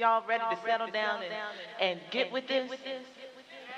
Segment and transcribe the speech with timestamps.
[0.00, 1.34] Y'all ready to settle down and,
[1.78, 2.72] and get with this?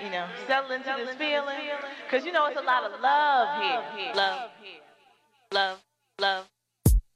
[0.00, 1.58] You know, settle into this feeling?
[2.06, 4.12] Because you know it's a lot of love here.
[4.14, 4.50] Love,
[5.52, 5.82] love,
[6.20, 6.48] love.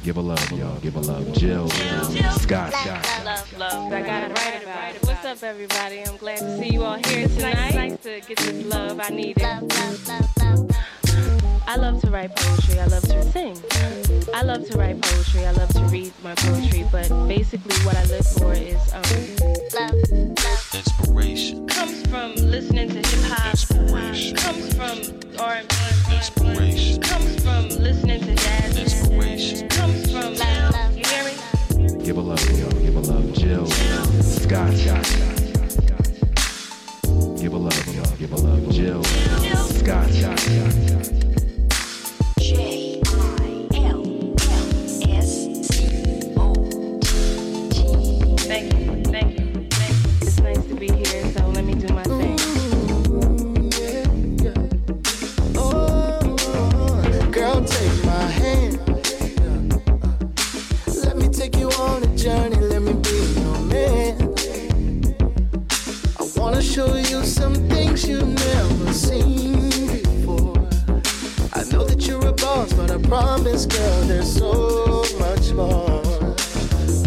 [0.02, 0.80] Give a love, y'all.
[0.80, 1.32] Give a love.
[1.34, 3.22] Jill, Scott, Scott.
[3.24, 3.92] Love, love.
[3.92, 5.06] I got it right about it.
[5.06, 6.02] What's up, everybody?
[6.02, 7.74] I'm glad to see you all here tonight.
[7.76, 8.98] Nice to get this love.
[9.00, 10.76] I need it.
[11.68, 12.78] I love to write poetry.
[12.78, 13.56] I love to sing.
[14.32, 15.46] I love to write poetry.
[15.46, 16.86] I love to read my poetry.
[16.92, 19.02] But basically, what I live for is um,
[20.72, 21.66] Inspiration.
[21.66, 23.50] comes from listening to hip hop.
[23.50, 24.36] Inspiration.
[24.36, 24.98] Comes from
[25.40, 26.14] R&B.
[26.14, 27.02] Inspiration.
[27.02, 28.76] Comes from listening to jazz.
[28.78, 29.68] Inspiration.
[29.68, 32.04] Comes from love you hear me?
[32.04, 32.70] Give a love, y'all.
[32.70, 33.32] Give a love.
[33.34, 33.66] Jill,
[34.22, 35.04] Scott, Scott.
[37.40, 38.16] Give a love, y'all.
[38.16, 38.70] Give a love.
[38.70, 40.38] Jill, Scott, Scott.
[40.38, 41.45] J
[68.96, 70.56] seen before.
[71.52, 76.02] I know that you're a boss, but I promise, girl, there's so much more.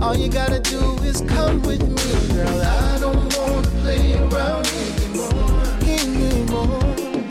[0.01, 2.61] All you gotta do is come with me, girl.
[2.61, 5.63] I don't wanna play around anymore.
[5.81, 6.83] Anymore.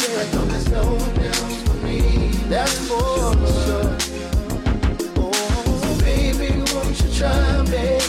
[0.03, 2.01] Yeah, there's no one else for me.
[2.49, 3.97] That's for sure.
[5.19, 8.01] Oh, baby, won't you try me?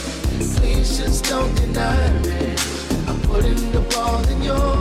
[0.58, 2.56] Please just don't deny me.
[3.08, 4.79] I'm putting the ball in your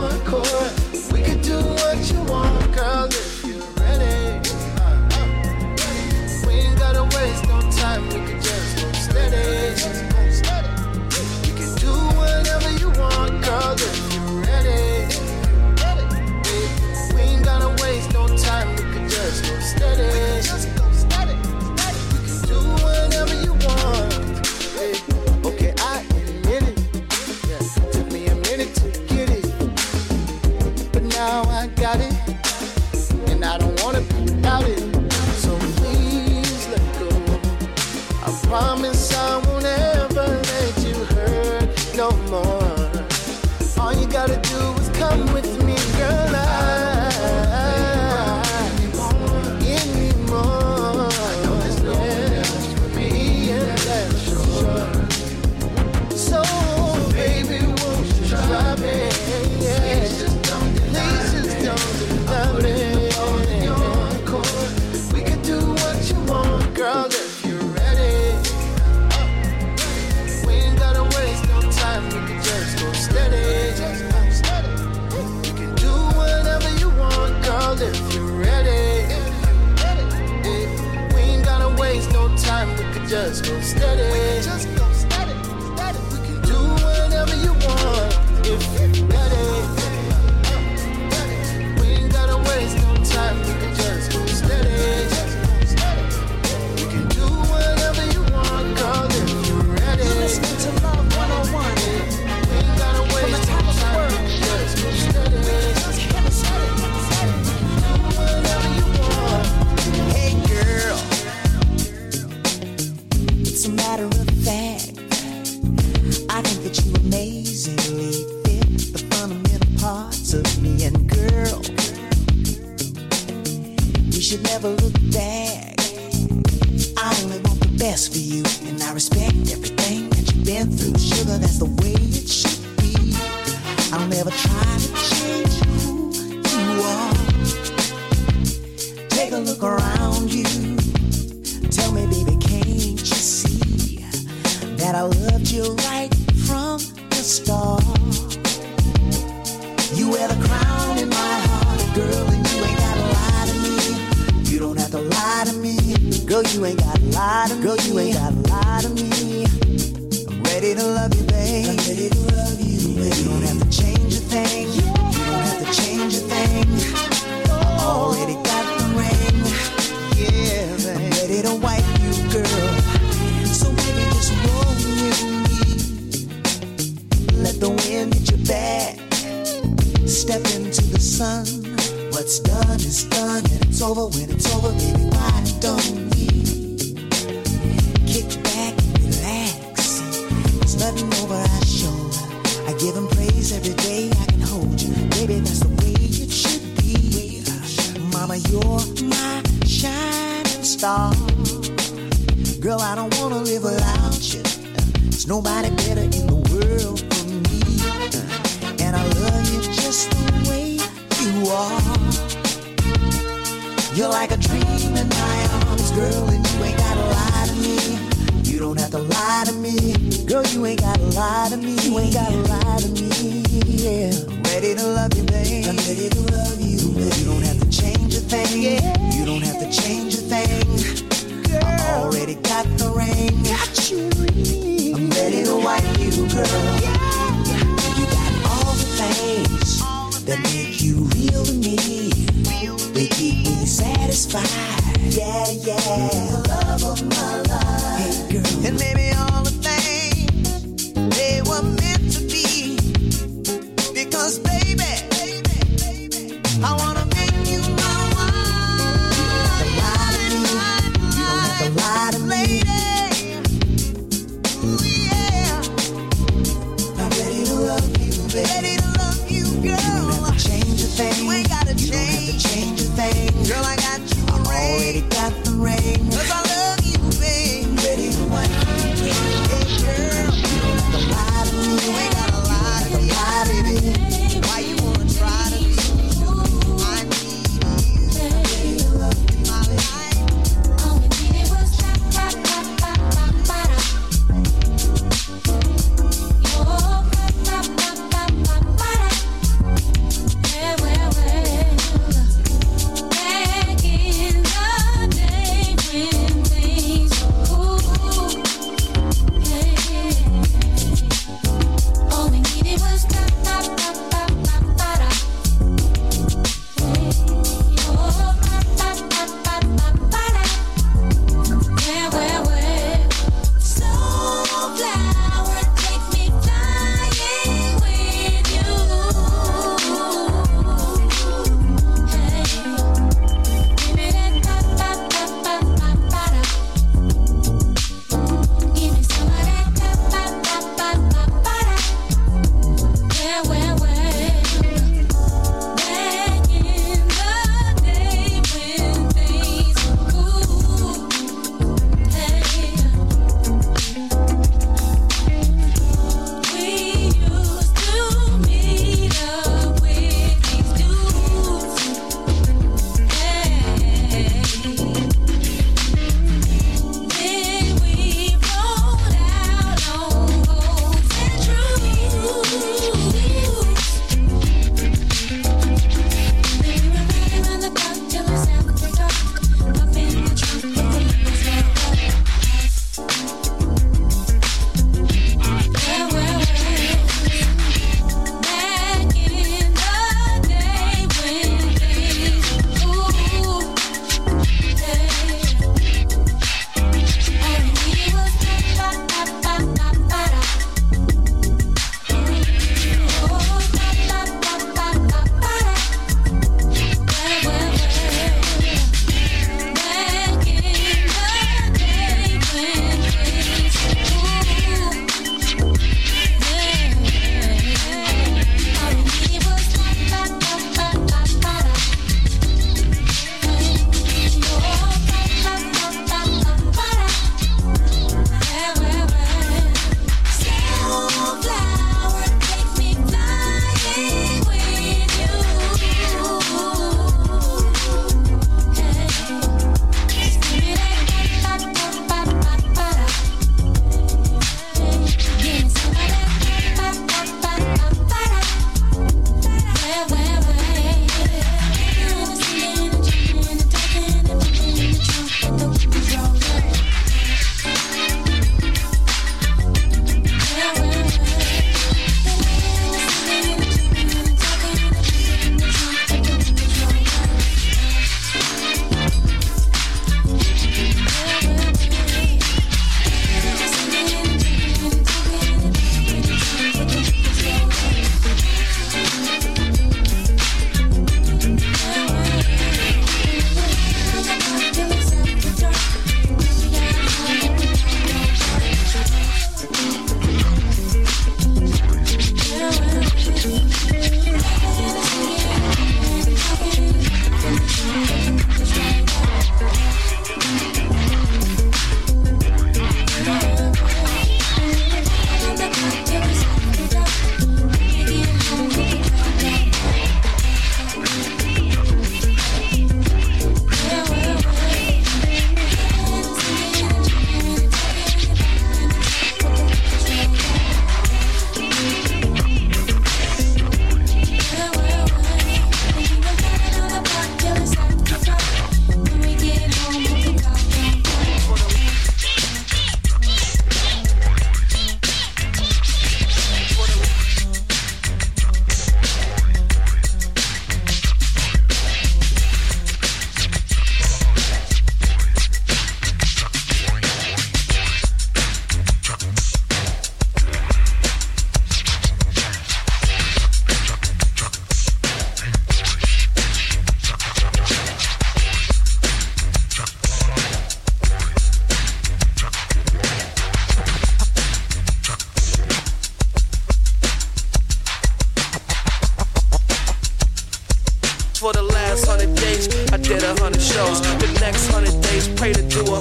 [13.49, 15.15] girl, if you're ready.
[17.15, 18.69] We ain't gotta waste no time.
[18.75, 20.78] We could just go steady.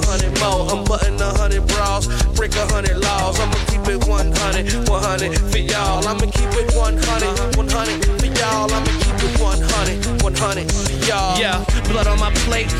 [0.08, 0.64] Hundred more.
[0.72, 3.38] I'm button a hundred bras, break a hundred laws.
[3.38, 6.06] I'ma keep it 100, 100 for y'all.
[6.08, 8.72] I'ma keep it 100, 100 for y'all.
[8.72, 11.38] I'ma keep it 100, 100 for y'all.
[11.38, 12.72] Yeah, blood on my plate,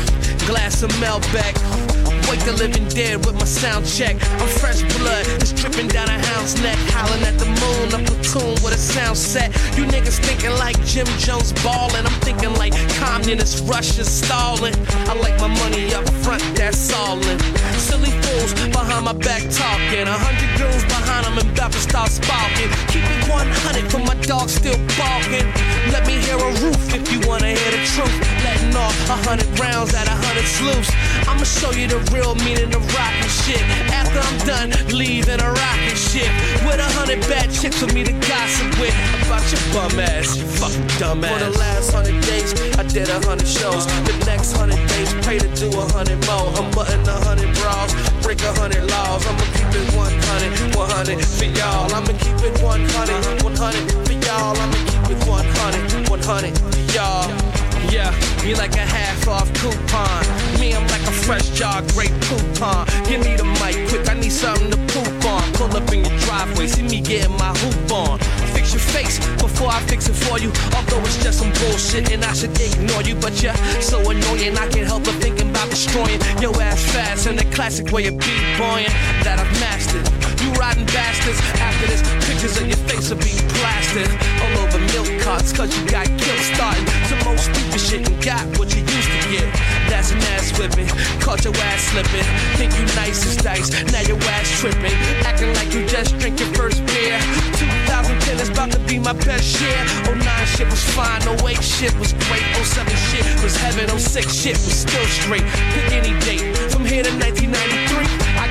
[0.47, 1.98] glass of Malbec.
[2.29, 4.15] Wake the living dead with my sound check.
[4.37, 6.77] I'm fresh blood, it's dripping down a hound's neck.
[6.93, 9.49] Howling at the moon, a platoon with a sound set.
[9.75, 12.05] You niggas thinking like Jim Jones ballin'.
[12.05, 14.75] I'm thinking like communist Russia stalling.
[15.09, 17.39] I like my money up front, that's all in.
[17.81, 20.05] Silly fools behind my back talking.
[20.05, 22.69] A hundred goons behind them and about to start sparking.
[22.93, 25.49] Keep it 100 for my dog still barking.
[25.89, 28.13] Let me hear a roof if you wanna hear the truth.
[28.45, 30.91] Letting off a hundred rounds at a hundred sleuths.
[31.27, 33.61] I'ma show you the real meaning of rockin' shit.
[33.91, 36.29] After I'm done, leaving a rocket ship.
[36.65, 38.95] With a hundred bad chicks for me to gossip with.
[39.25, 41.31] About your bum ass, you fucking dumbass.
[41.31, 43.85] For the last hundred days, I did a hundred shows.
[44.03, 46.51] The next hundred days, pray to do a hundred more.
[46.59, 49.25] I'm button a hundred bras, break a hundred laws.
[49.25, 51.87] I'ma keep it 100, 100 for y'all.
[51.93, 54.57] I'ma keep it 100, 100 for y'all.
[54.57, 57.68] I'ma keep it 100, 100 for y'all.
[57.91, 58.11] Yeah,
[58.43, 60.59] me like a half off coupon.
[60.59, 62.85] Me, I'm like a fresh jar, great coupon.
[63.07, 65.18] Give me the mic quick, I need something to poop.
[65.59, 68.17] Pull up in your driveway, see me getting my hoop on.
[68.55, 70.53] Fix your face before I fix it for you.
[70.71, 73.15] Although it's just some bullshit and I should ignore you.
[73.15, 77.35] But you're so annoying, I can't help but thinking about destroying your ass fast in
[77.35, 78.87] the classic way of b-boying
[79.27, 80.07] that I've mastered.
[80.39, 84.07] You rotten bastards, after this, pictures of your face will be plastered
[84.39, 88.47] all over milk carts, cause you got killed starting some more stupid shit and got
[88.55, 89.45] what you used to get.
[89.89, 90.89] That's an ass whipping,
[91.21, 92.25] caught your ass slipping.
[92.57, 94.93] Think you nice as dice, now your ass tripping.
[95.25, 97.17] Acting like you just drink your first beer.
[97.57, 99.79] 2010 is about to be my best year.
[100.09, 102.43] 09 shit was fine, 08 shit was great.
[102.57, 105.45] 07 shit was heaven, 06 shit was still straight.
[105.73, 108.05] Pick any date, from here to 1993.
[108.37, 108.47] I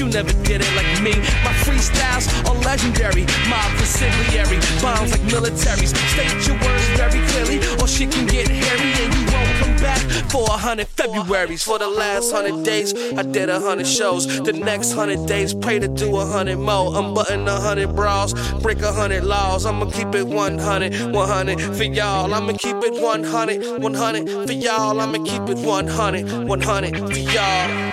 [0.00, 1.12] you never did it like me.
[1.44, 5.92] My freestyles are legendary, mob consigliere, bombs like militaries.
[6.12, 10.00] State your words very clearly, or shit can get hairy and you won't come back
[10.30, 11.62] for a hundred Februarys.
[11.62, 14.26] For the last hundred days, I did a hundred shows.
[14.42, 16.96] The next hundred days, pray to do a hundred more.
[16.96, 19.66] I'm button a hundred bras, break a hundred laws.
[19.66, 22.32] I'ma keep it 100, 100 for y'all.
[22.32, 24.98] I'ma keep it 100, 100 for y'all.
[24.98, 27.89] I'ma keep it 100, 100 for y'all.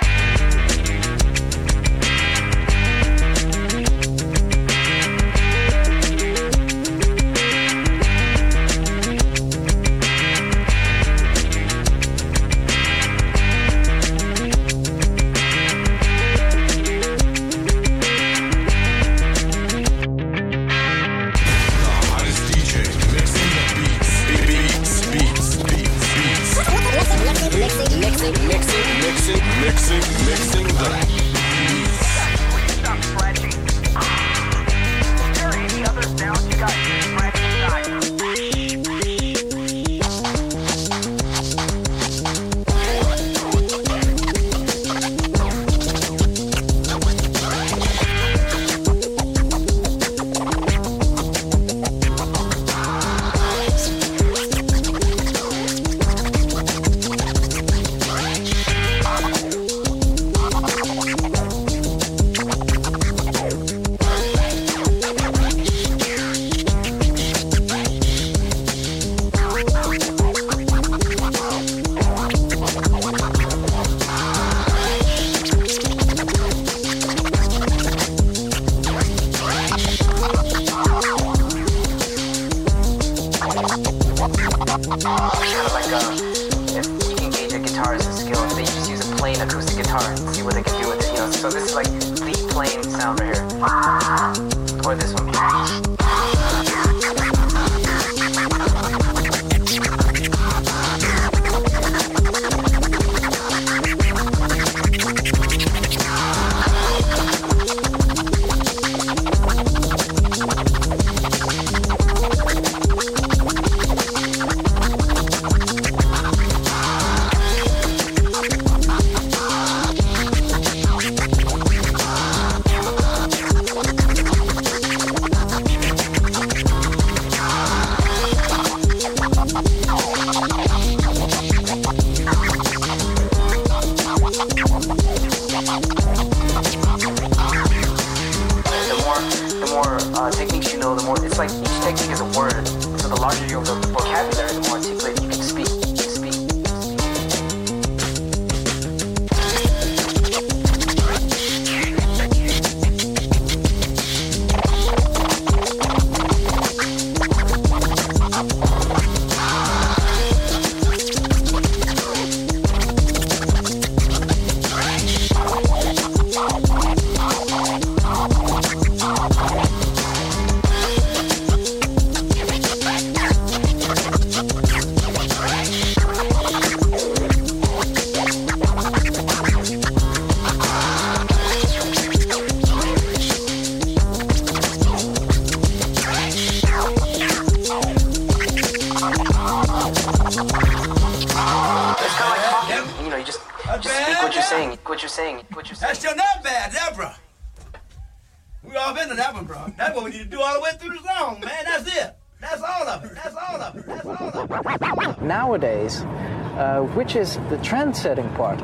[207.07, 208.61] Which is the trend-setting part.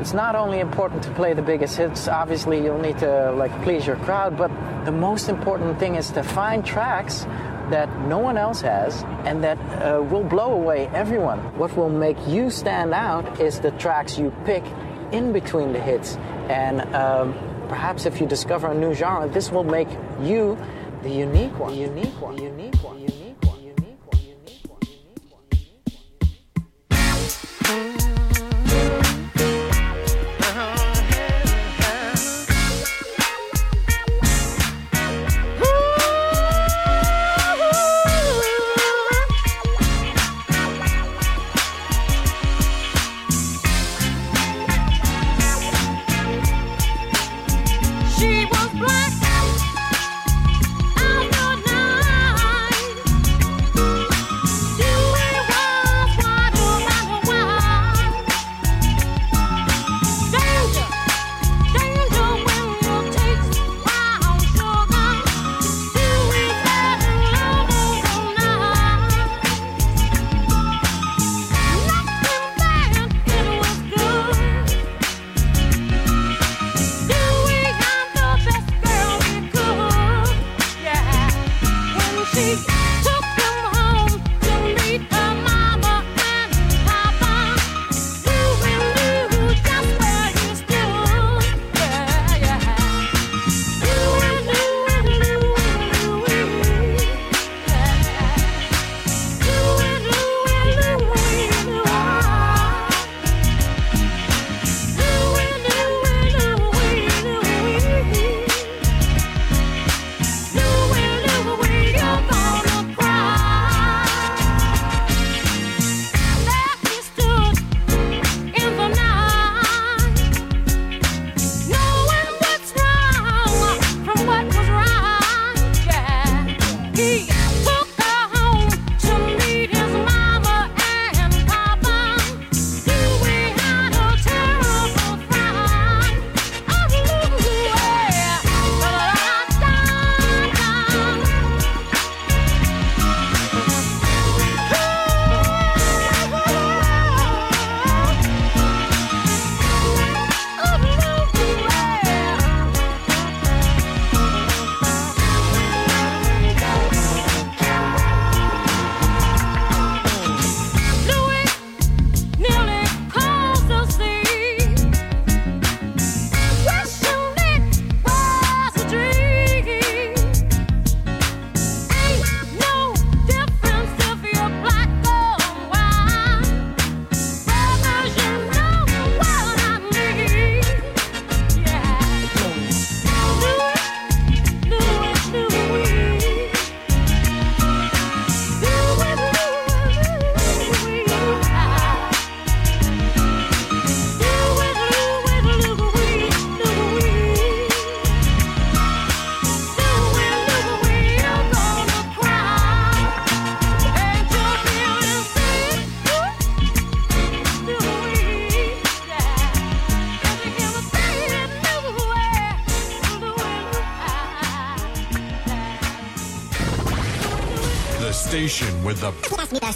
[0.00, 2.06] It's not only important to play the biggest hits.
[2.06, 4.52] Obviously, you'll need to like please your crowd, but
[4.84, 7.24] the most important thing is to find tracks
[7.70, 11.40] that no one else has and that uh, will blow away everyone.
[11.58, 14.62] What will make you stand out is the tracks you pick
[15.10, 16.14] in between the hits,
[16.48, 17.34] and um,
[17.68, 19.88] perhaps if you discover a new genre, this will make
[20.22, 20.56] you
[21.02, 21.72] the unique one.
[21.72, 22.36] The unique one.
[22.36, 22.75] The unique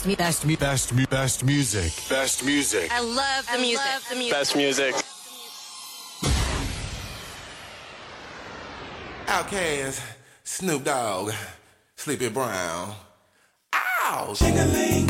[0.07, 1.93] best, best, best, best, mu- best music.
[2.09, 2.91] Best music.
[2.93, 3.85] I love the music.
[4.09, 4.33] the music.
[4.33, 4.95] Best music.
[9.27, 10.01] Outkast,
[10.45, 11.33] Snoop Dogg,
[11.97, 12.95] Sleepy Brown.
[13.75, 14.35] Ow!
[14.35, 15.07] Ching-a-ling,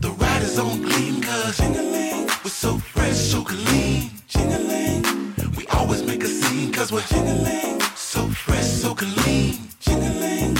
[0.00, 4.10] the riders on gleam, cause ching-a-ling, we're so fresh, so clean.
[4.28, 9.58] Ching-a-ling, we always make a scene, cause we're ching-a-ling, so fresh, so clean.
[9.80, 10.54] Ching-a-ling,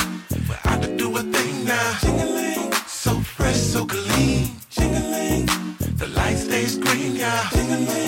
[0.48, 1.98] we're out to do a thing now.
[2.00, 2.53] Ching-a-ling, so fresh,
[3.74, 4.46] so clean.
[4.70, 5.46] Ching-a-ling,
[5.98, 7.48] the light stays green, yeah.
[7.50, 8.03] Ching-a-ling,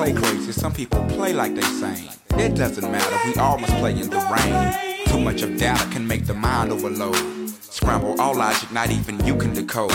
[0.00, 2.08] play crazy, some people play like they sane.
[2.38, 5.06] It doesn't matter, we all must play in the rain.
[5.06, 7.16] Too much of data can make the mind overload.
[7.60, 9.92] Scramble all logic, not even you can decode.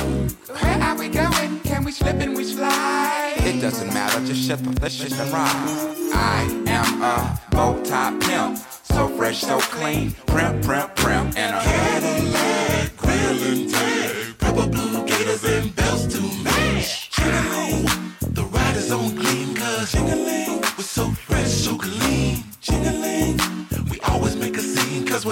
[0.61, 1.59] Where are we going?
[1.61, 3.33] Can we slip and we slide?
[3.37, 5.95] It doesn't matter, just shut the and ride.
[6.13, 11.61] I am a bow tie pimp, so fresh, so clean, prim, prim, prim, and a
[11.61, 13.71] Cadillac, grilling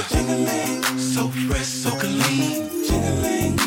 [0.10, 3.58] jingling, so fresh, so clean, jingling.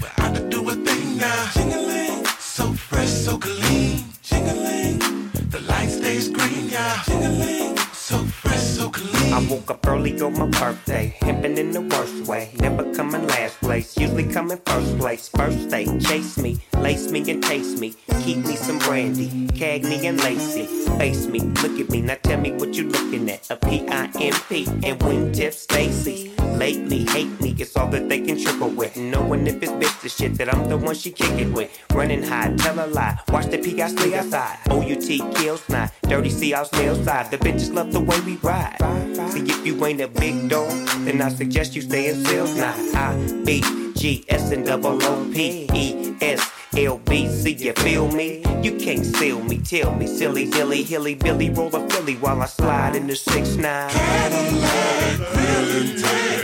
[0.00, 4.98] We're out to do a thing now, jingling, so fresh, so clean, jingling.
[5.50, 9.32] The light stays green, yeah, jingling, so fresh, so clean.
[9.32, 12.50] I woke up early on my birthday, pimping in the worst way.
[12.58, 15.28] Never coming last place, usually coming first place.
[15.28, 17.94] First day, chase me, lace me and taste me.
[18.22, 20.66] Keep me some brandy, Cagney and Lacey.
[20.98, 23.48] Face me, look at me, now tell me what you looking at.
[23.50, 26.32] A P-I-M-P and wingtip Stacy.
[26.56, 28.96] Lately, hate me, it's all that they can trickle with.
[28.96, 31.70] Knowing if it's bitch the shit that I'm the one she kick it with.
[31.92, 34.58] Running high, tell a lie, watch the P guys stay outside.
[34.70, 37.30] O-U-T kills not, dirty see our snail side.
[37.30, 38.78] The bitches love the way we ride.
[39.30, 40.70] See if you ain't a big dog,
[41.04, 42.74] then I suggest you stay in sales now.
[42.94, 43.62] I B
[43.96, 47.52] G S and double O P E S L B C.
[47.52, 48.42] You feel me?
[48.62, 49.58] You can't seal me.
[49.58, 53.56] Tell me, silly dilly hilly billy roll a Philly while I slide in the six
[53.56, 53.90] nine.
[53.90, 56.43] Cadillac, Purple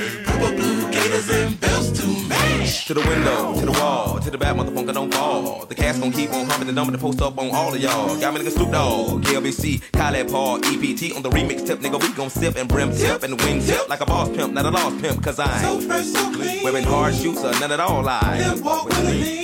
[1.21, 2.87] blue gators and bells to match.
[2.87, 5.67] To the window, to the wall, to the back, motherfucker don't fall.
[5.67, 8.19] The cast gon' keep on humping the number to post up on all of y'all.
[8.21, 12.01] Got me nigga Snoop Dogg, KLBC, Khaled Paul, EPT on the remix tip, nigga.
[12.01, 14.71] We gon' sip and brim tip and wing tip like a boss pimp, not a
[14.71, 15.83] lost pimp, cause I ain't.
[15.83, 16.63] So fresh, so clean.
[16.65, 18.61] Wearing hard shoes are none at all lies.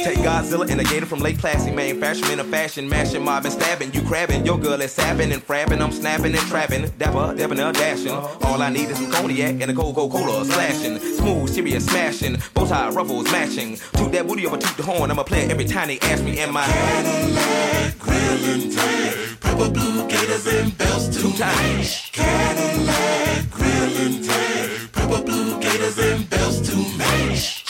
[0.06, 2.00] Take Godzilla and the gator from Lake Classy, man.
[2.00, 3.92] Fashion in a fashion, mashing, mobbing, stabbing.
[3.92, 5.80] You crabbing, your girl is sapping and frapping.
[5.80, 6.88] I'm snapping and trapping.
[6.98, 8.12] Dapper, dapping, dashing.
[8.12, 8.48] Uh-huh.
[8.48, 10.98] All I need is some cognac and a cold Coca-Cola splashing.
[10.98, 12.36] Smooth, serious smashing.
[12.54, 13.76] Bow tie ruffles matching.
[13.94, 15.10] Toot that booty over, toot the horn.
[15.10, 20.06] I'ma play it every time they ask me, am I Cadillac, grilling tag, purple blue
[20.08, 22.12] gators and bells to match.
[22.12, 27.64] Cadillac, grilling tag, purple blue gators and bells to match.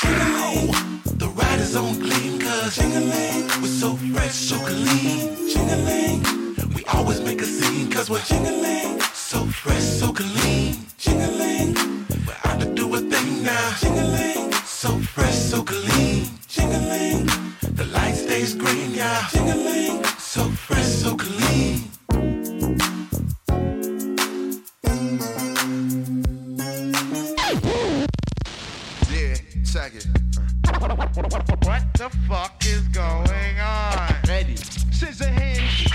[1.16, 5.36] The ride is on clean, cause we're so fresh, so clean.
[5.48, 10.74] Jingling, we always make a scene, cause we're jingling, so fresh, so clean.
[10.98, 11.74] Jingling,
[13.46, 13.70] now.
[13.80, 16.24] Jingling, so fresh, so clean.
[16.48, 17.26] Jingling,
[17.76, 19.20] the light stays green, yeah.
[19.30, 21.84] Jingling, so fresh, so clean.
[29.10, 30.06] Yeah, check it.
[31.64, 34.14] What the fuck is going on?
[34.26, 34.56] Ready.
[34.56, 35.86] Scissor hands.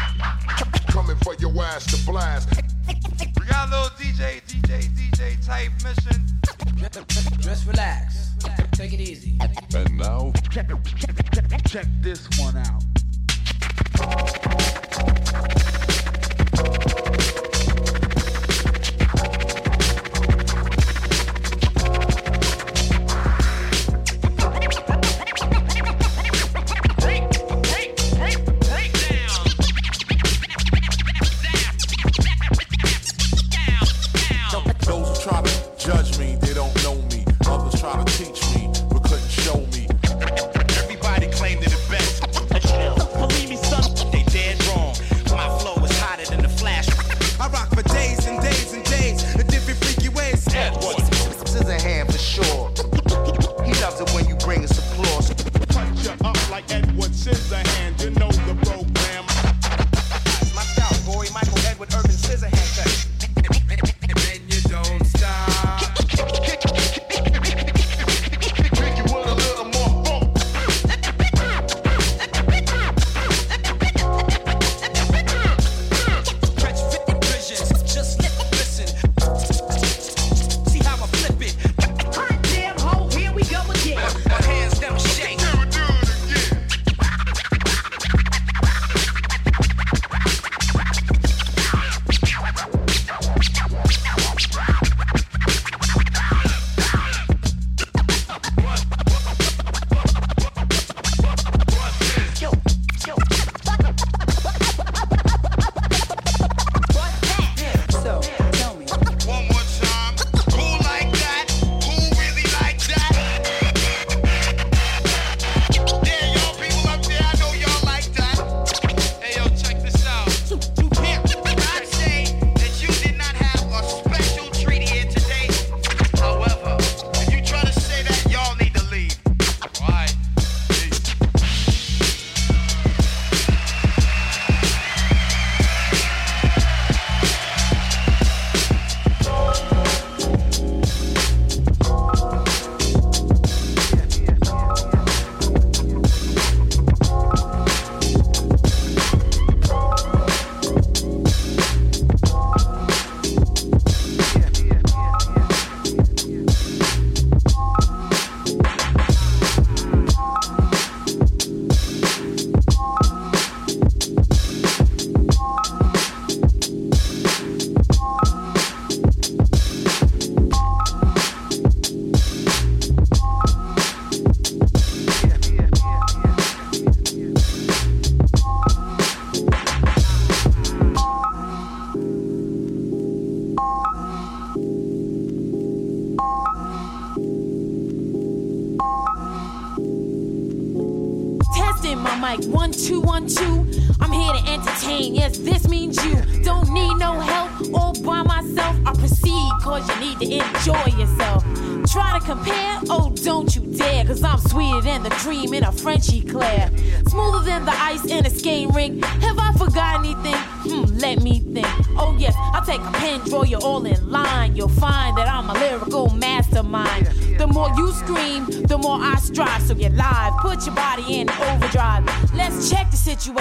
[0.87, 2.49] Coming for your ass to blast.
[3.37, 6.00] We got a little DJ, DJ, DJ type mission.
[8.91, 9.38] Take it easy.
[9.73, 12.90] And now, check, check, check this one out.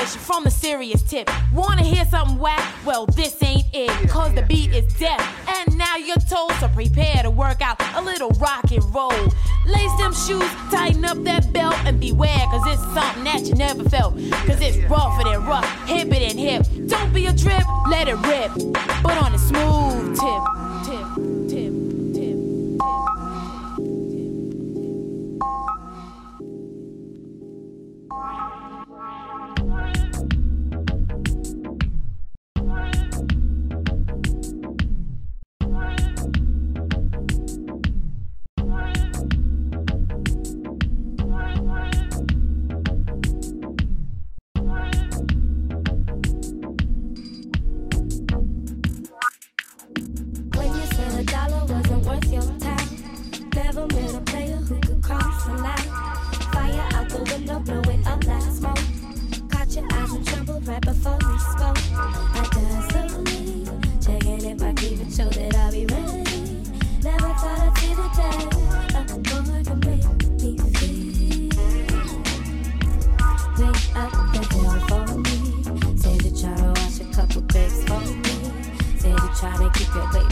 [0.07, 0.50] from the
[60.71, 61.79] right before we spoke.
[61.93, 63.67] I died slowly,
[64.01, 66.23] checking if I keep it, that I'll be ready.
[67.03, 68.39] Never thought I'd see the day
[69.01, 71.51] a me feel.
[73.97, 74.41] Up the
[74.89, 75.37] for me.
[76.23, 77.43] You to wash a couple
[77.85, 78.35] for me.
[79.05, 80.30] You try to keep your weight.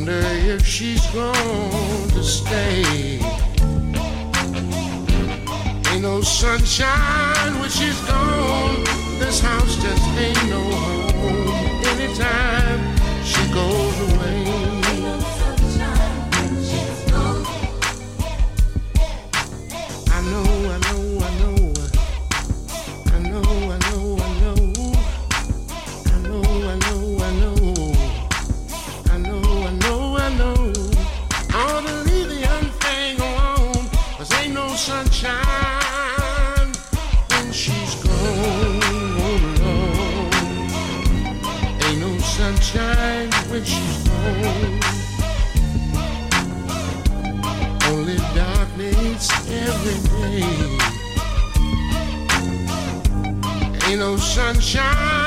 [0.00, 3.20] wonder if she's going to stay.
[5.90, 8.82] Ain't no sunshine when she's gone.
[9.18, 11.84] This house just ain't no home.
[11.84, 14.49] Anytime she goes away.
[54.30, 55.19] sunshine.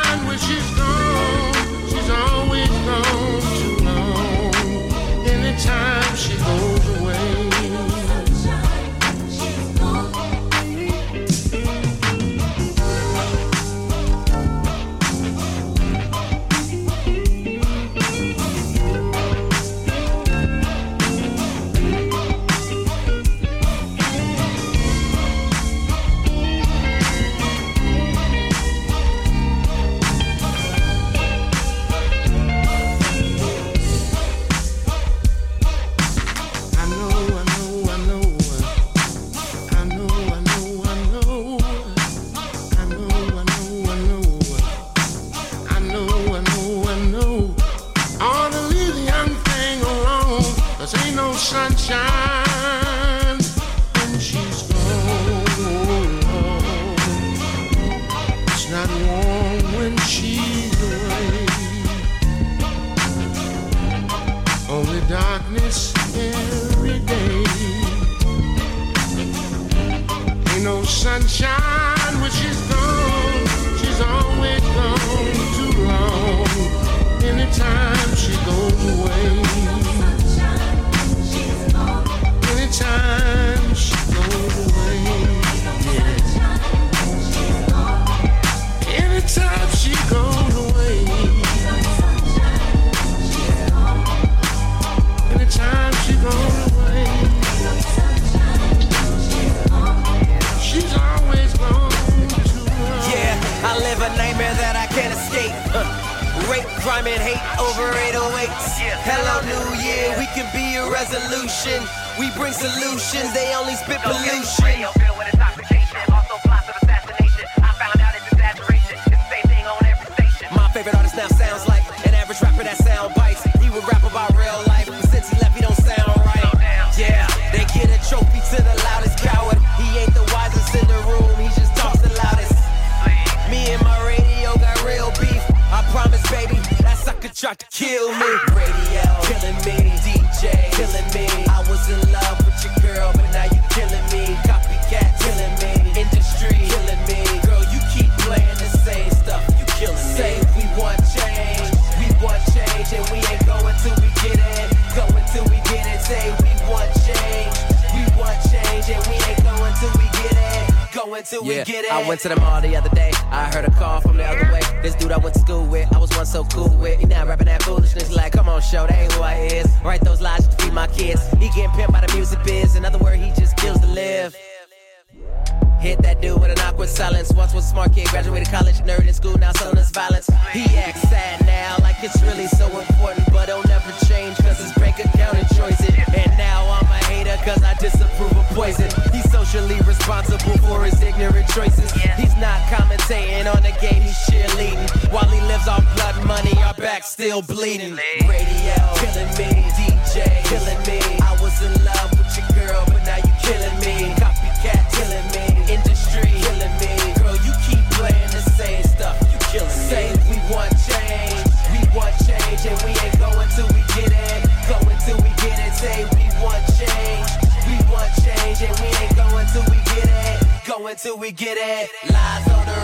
[220.98, 221.90] Till we get it.
[222.12, 222.83] Lies on the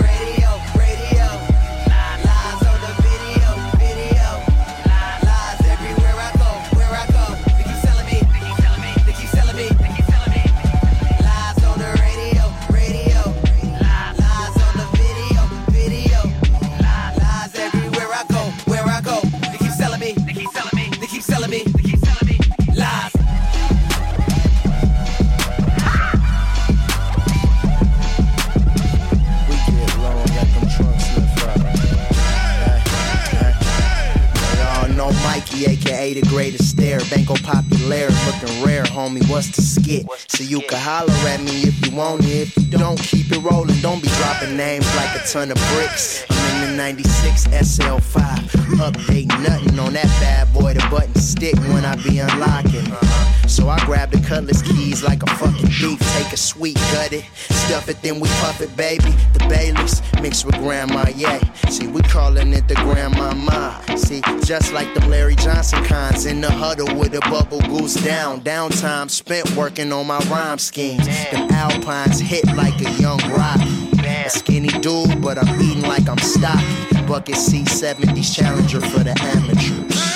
[36.14, 37.00] The greatest stare.
[37.12, 39.24] Banco Popular, looking rare, homie.
[39.30, 40.08] What's the skit?
[40.28, 42.48] So you can holler at me if you want it.
[42.48, 43.80] If you don't, keep it rolling.
[43.82, 46.26] Don't be dropping names like a ton of bricks.
[46.32, 48.20] I'm the 96 SL5.
[48.80, 50.74] Update nothing on that bad boy.
[50.74, 52.86] The button stick when I be unlocking.
[53.48, 56.00] So I grab the cutlass keys like a fucking thief.
[56.18, 59.12] Take a sweet, gut it, stuff it, then we puff it, baby.
[59.34, 61.40] The Baileys mixed with Grandma, yeah.
[61.68, 63.82] See, we calling it the Grandmama.
[63.98, 68.42] See, just like them Larry Johnson cons in the huddle with a bubble goose down.
[68.42, 71.08] Downtime spent working on my rhyme schemes.
[71.32, 73.60] Them Alpines hit like a young rock.
[74.30, 77.06] Skinny dude, but I'm eating like I'm stocky.
[77.08, 80.09] Bucket C70s Challenger for the amateurs.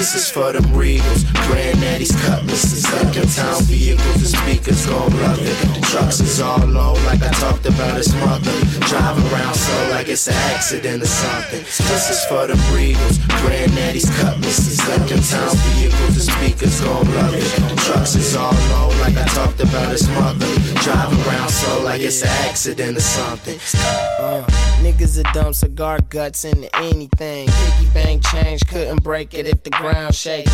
[0.00, 5.52] This is for them Regals, Granddaddy's cutlasses, Lincoln Town vehicles, the speakers gon' love it.
[5.76, 8.50] The trucks is all low, like I talked about his mother.
[8.88, 11.60] Drive around so like it's an accident or something.
[11.60, 17.44] This is for them Regals, Granddaddy's cutlasses, Lincoln Town vehicles, the speakers gon' love it.
[17.68, 20.48] The trucks is all low, like I talked about his mother.
[20.80, 23.58] Drive around so like it's an accident or something.
[24.18, 24.46] Uh,
[24.80, 27.48] niggas a dumb cigar guts into anything.
[27.48, 29.89] Piggy bank change couldn't break it if the ground
[30.20, 30.52] shaking.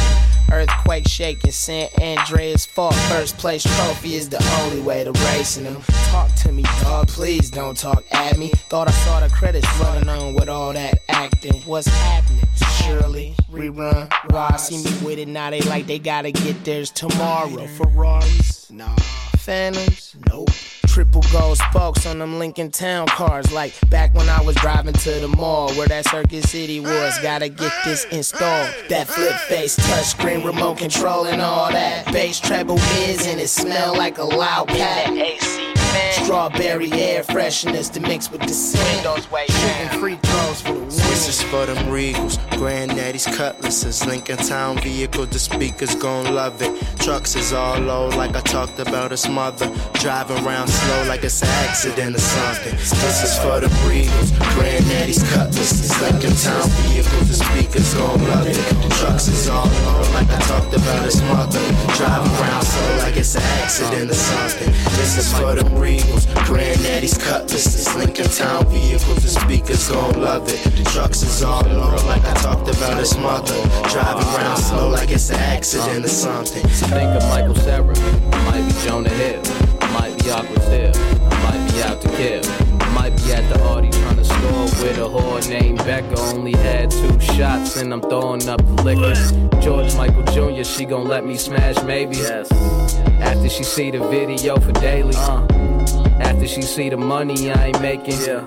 [0.52, 2.94] Earthquake shaking, San Andreas fault.
[3.10, 5.82] First place trophy is the only way to racing them.
[6.10, 8.48] Talk to me, dog, please don't talk at me.
[8.68, 11.60] Thought I saw the credits running on with all that acting.
[11.62, 12.44] What's happening?
[12.78, 14.12] Surely rerun.
[14.30, 15.50] Why see me with it now?
[15.50, 17.66] They like they gotta get theirs tomorrow.
[17.66, 18.94] Ferraris, nah.
[19.38, 20.16] Phantoms.
[20.96, 25.10] Triple gold spokes on them Lincoln Town cars, like back when I was driving to
[25.10, 27.18] the mall where that Circuit City was.
[27.18, 28.74] Gotta get this installed.
[28.88, 32.10] That flip face, touchscreen, remote control, and all that.
[32.14, 35.12] Bass treble mids, and it smell like a loud pad.
[35.12, 35.74] AC
[36.24, 39.06] Strawberry air freshness to mix with the sand.
[39.50, 40.85] Shooting free throws for the.
[41.16, 46.70] This is for them Regals, Granddaddy's cutlasses, Lincoln Town vehicles, the speakers gon' love it.
[47.00, 49.66] Trucks is all low, like I talked about his mother.
[49.94, 52.74] Driving around slow like it's an accident or something.
[52.76, 58.90] This is for the Regals, Granddaddy's cutlasses, Lincoln Town vehicles, the speakers gon' love it.
[59.00, 61.60] Trucks is all low, like I talked about his mother.
[61.96, 64.70] Driving around slow like it's an accident or something.
[65.00, 70.62] This is for them Regals, Granddaddy's cutlasses, Lincoln Town vehicles, the speakers gon' love it.
[70.76, 73.54] The is all low, like I talked about his mother.
[73.90, 76.66] Driving around slow like it's an accident or something.
[76.66, 77.94] Think of Michael Cera,
[78.44, 79.42] might be Jonah Hill,
[79.92, 80.92] might be Aqua Still,
[81.44, 82.42] might be out to kill.
[82.92, 86.18] Might be at the Audi trying to score with a whore named Becca.
[86.18, 89.60] Only had two shots and I'm throwing up the liquor.
[89.60, 92.16] George Michael Jr., she gon' let me smash maybe.
[92.16, 92.50] Yes.
[93.20, 95.14] After she see the video for daily.
[95.14, 95.46] Uh.
[96.20, 98.18] After she see the money I ain't making.
[98.20, 98.44] Yeah.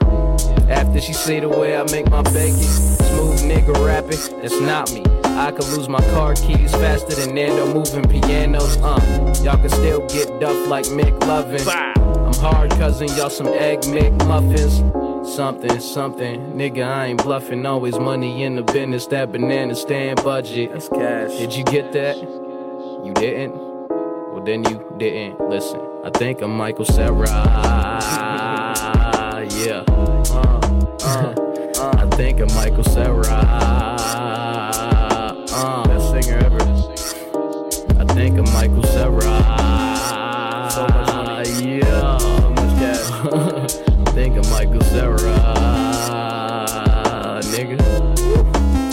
[0.70, 2.54] After she see the way I make my bacon.
[2.54, 5.04] Smooth nigga rapping, that's not me.
[5.24, 8.78] I could lose my car keys faster than Nando moving pianos.
[8.78, 9.00] Uh,
[9.44, 11.66] y'all can still get duff like McLovin.
[11.98, 15.26] I'm hard cousin, y'all some egg McMuffins.
[15.26, 17.66] Something, something, nigga, I ain't bluffing.
[17.66, 19.08] Always money in the business.
[19.08, 20.72] That banana stand budget.
[20.72, 21.32] That's cash.
[21.32, 22.18] Did you get that?
[22.18, 23.56] You didn't?
[23.56, 25.80] Well, then you didn't listen.
[26.04, 27.26] I think I'm Michael Cera.
[29.52, 29.84] Yeah.
[29.88, 30.24] Uh,
[31.04, 31.34] uh,
[31.80, 31.94] uh.
[31.98, 33.26] I think I'm Michael Cera.
[35.52, 36.62] Uh, best singer ever.
[38.00, 39.42] I think I'm Michael Cera.
[40.72, 41.80] So much money.
[41.80, 42.18] Yeah.
[42.18, 43.12] So much cash.
[43.12, 45.36] I think I'm Michael Cera.
[47.54, 47.80] Nigga.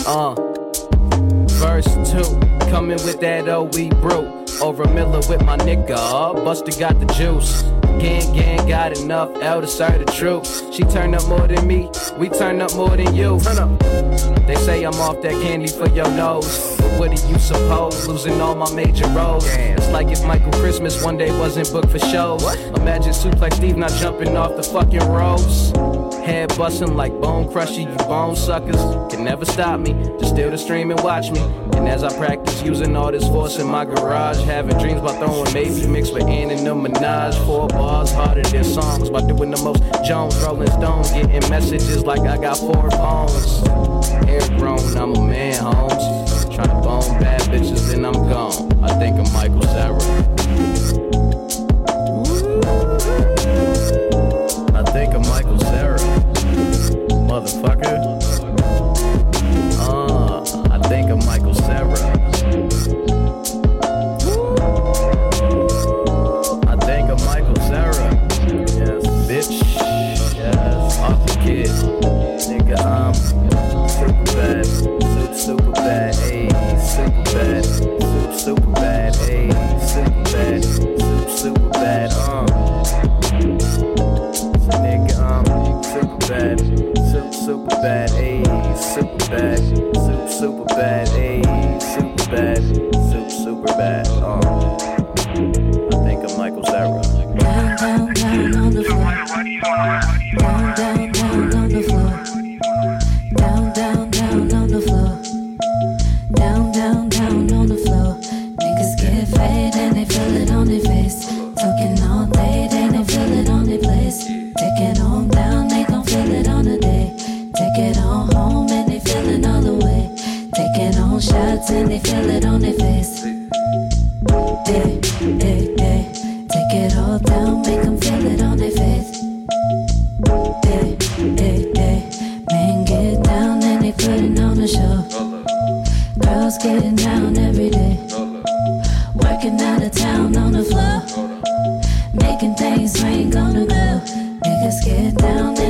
[0.07, 0.35] Uh.
[1.57, 2.39] Verse 2.
[2.69, 4.46] Coming with that OE brew.
[4.61, 5.95] Over Miller with my nigga.
[5.95, 7.61] Uh, Buster got the juice.
[7.99, 10.63] Gang, gang, got enough L to serve the troops.
[10.71, 13.39] She turned up more than me, we turn up more than you.
[13.39, 13.79] Turn up.
[14.47, 16.77] They say I'm off that candy for your nose.
[16.77, 18.07] But what do you suppose?
[18.07, 19.45] Losing all my major roles.
[19.47, 22.43] It's like if Michael Christmas one day wasn't booked for shows.
[22.77, 25.71] Imagine Suplex Steve not jumping off the fucking ropes.
[26.25, 28.81] Head busting like bone crusher, you bone suckers
[29.11, 29.93] can never stop me.
[30.19, 31.39] Just steal the stream and watch me.
[31.73, 35.53] And as I practice using all this force in my garage, having dreams about throwing
[35.53, 37.33] maybe mixed with Ann and the Minaj.
[37.45, 41.03] Four bars harder than songs by doing the most Jones, Rolling Stone.
[41.03, 43.65] getting messages like I got four phones.
[44.27, 46.43] Hair grown, I'm a man, Holmes.
[46.53, 48.83] Trying to bone bad bitches, then I'm gone.
[48.83, 49.95] I think of Michael Cera.
[54.75, 55.99] I think of Michael Cera.
[57.29, 58.16] Motherfucker.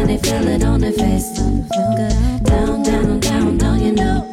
[0.07, 1.37] They feel it on their face.
[1.37, 1.87] Feel.
[2.43, 4.31] Down, down, down, down, you know.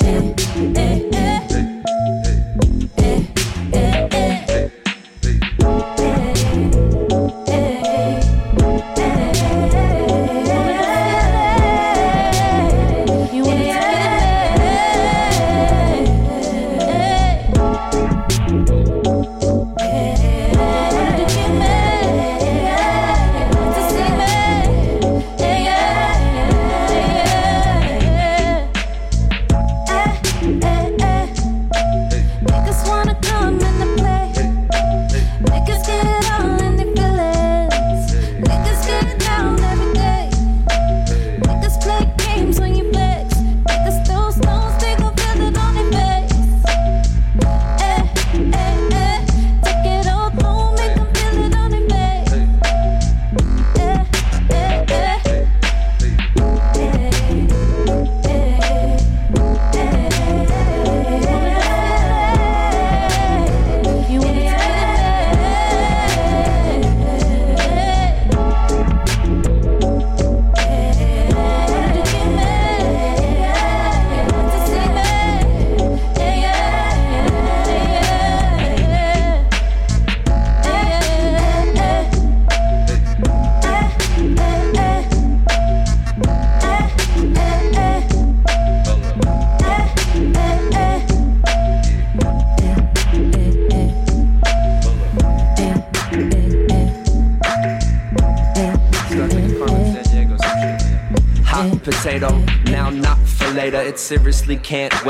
[0.00, 0.34] Hey,
[0.74, 1.13] hey.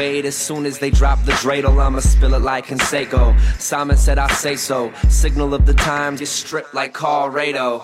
[0.05, 3.35] As soon as they drop the dreidel, I'ma spill it like Canseco.
[3.59, 4.93] Simon said I say so.
[5.09, 7.83] Signal of the times, get stripped like Carl Rado.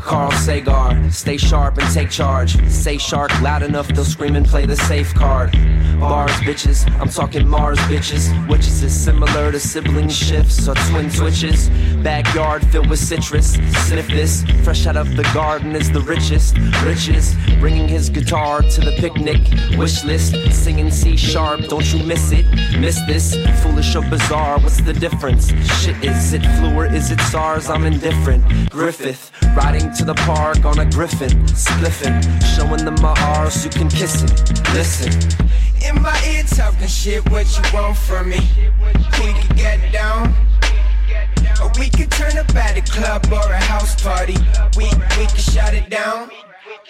[0.00, 2.56] Carl Sagan, stay sharp and take charge.
[2.70, 5.50] Say shark loud enough, they'll scream and play the safe card.
[5.98, 8.30] Bars, bitches, I'm talking Mars, bitches.
[8.48, 11.68] Which is similar to sibling shifts or twin twitches.
[12.02, 13.54] Backyard filled with citrus.
[13.86, 16.56] Sniff this, fresh out of the garden is the richest.
[16.84, 19.40] Riches, bringing his guitar to the picnic.
[19.76, 22.46] Wish list, singing C sharp, don't you miss it?
[22.78, 25.48] Miss this, foolish or bizarre, what's the difference?
[25.80, 27.68] Shit, is it flu or is it SARS?
[27.68, 28.70] I'm indifferent.
[28.70, 31.30] Griffith, riding to the park on a griffin.
[31.48, 32.22] Spliffin,
[32.56, 34.60] showing them my arse, you can kiss it.
[34.74, 35.12] Listen.
[35.82, 38.40] In my ear talking shit, what you want from me?
[39.20, 40.34] We can get down.
[41.62, 44.36] Or we could turn up at a club or a house party.
[44.76, 44.84] We
[45.16, 46.30] we can shut it down.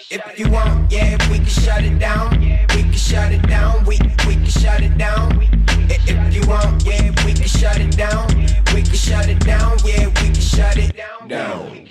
[0.09, 2.39] If you want, yeah, we can shut it down.
[2.39, 3.85] We can shut it down.
[3.85, 3.97] We
[4.27, 5.41] we can shut it down.
[5.89, 8.27] If if you want, yeah, we can shut it down.
[8.73, 9.77] We can shut it down.
[9.85, 11.27] Yeah, we can shut it down.
[11.27, 11.87] Down.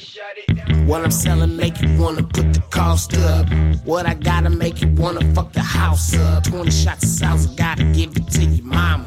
[0.87, 3.47] What I'm selling make you wanna put the cost up.
[3.85, 6.45] What I gotta make you wanna fuck the house up.
[6.45, 9.07] 20 shots of salsa, gotta give it to your mama.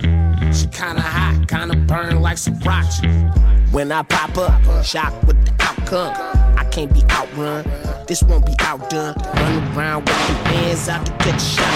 [0.53, 3.71] She kinda hot, kinda burn like some sriracha.
[3.71, 6.50] When I pop up, shocked with the outcome.
[6.71, 7.65] Can't be outrun,
[8.07, 9.13] this won't be outdone.
[9.35, 11.67] Run around with the hands out to get a shot.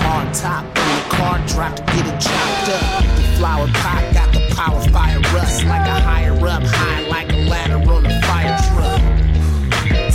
[0.00, 3.04] Hard top in the car, drop to get it chopped up.
[3.16, 7.36] The flower pot got the power, fire rust like a higher up, high like a
[7.50, 9.20] ladder on a fire truck.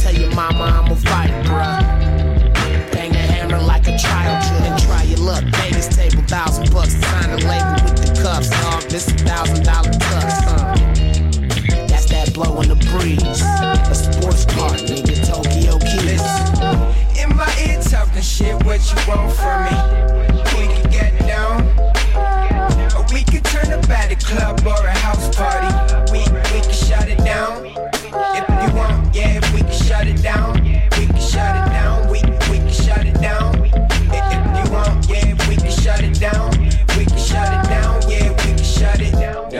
[0.02, 1.82] Tell your mama I'm a fighter, bruh.
[2.94, 4.44] Bang the hammer like a child.
[4.64, 5.44] And try your luck.
[5.44, 6.96] Vegas table, thousand bucks.
[6.96, 8.50] Sign a label with the cuffs.
[8.50, 10.76] Dog, this a thousand dollar cuffs, huh?
[11.88, 13.44] That's that blow in the breeze.
[14.84, 16.22] Nigga, Tokyo keys.
[17.22, 19.76] In my ear talking shit, what you want from me?
[20.58, 21.62] We can get down.
[22.96, 25.72] Or we could turn up at a club or a house party.
[26.12, 27.66] We we can shut it down.
[27.66, 30.62] If you want, yeah, we can shut it down.
[30.98, 32.08] We can shut it down.
[32.10, 32.22] We
[32.52, 33.56] we can shut it down.
[33.64, 36.52] If if you want, yeah, we can shut it down.
[36.98, 38.02] We can shut it down.
[38.10, 39.52] Yeah, we can shut it down.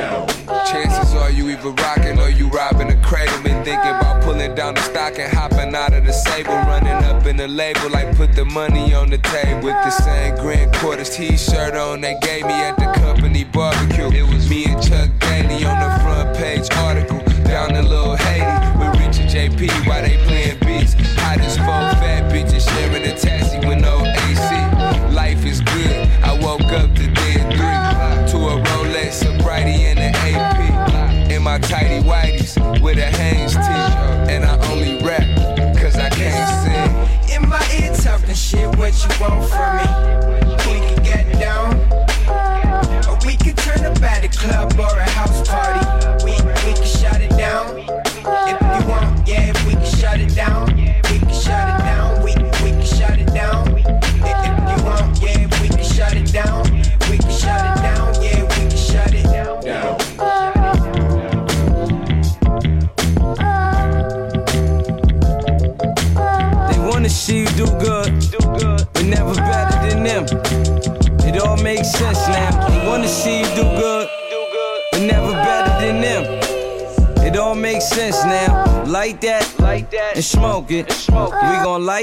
[0.68, 3.42] Chances are you either rocking or you robbing a cradle.
[3.44, 4.15] Been thinking about
[4.46, 6.54] pulling down the stock and hopping out of the sable.
[6.54, 9.62] Running up in the label, like put the money on the table.
[9.64, 14.12] With the same green quarters t-shirt on they gave me at the company barbecue.
[14.12, 17.20] It was me and Chuck Daly on the front page article.
[17.44, 20.05] Down in Little Haiti with Rich and JP while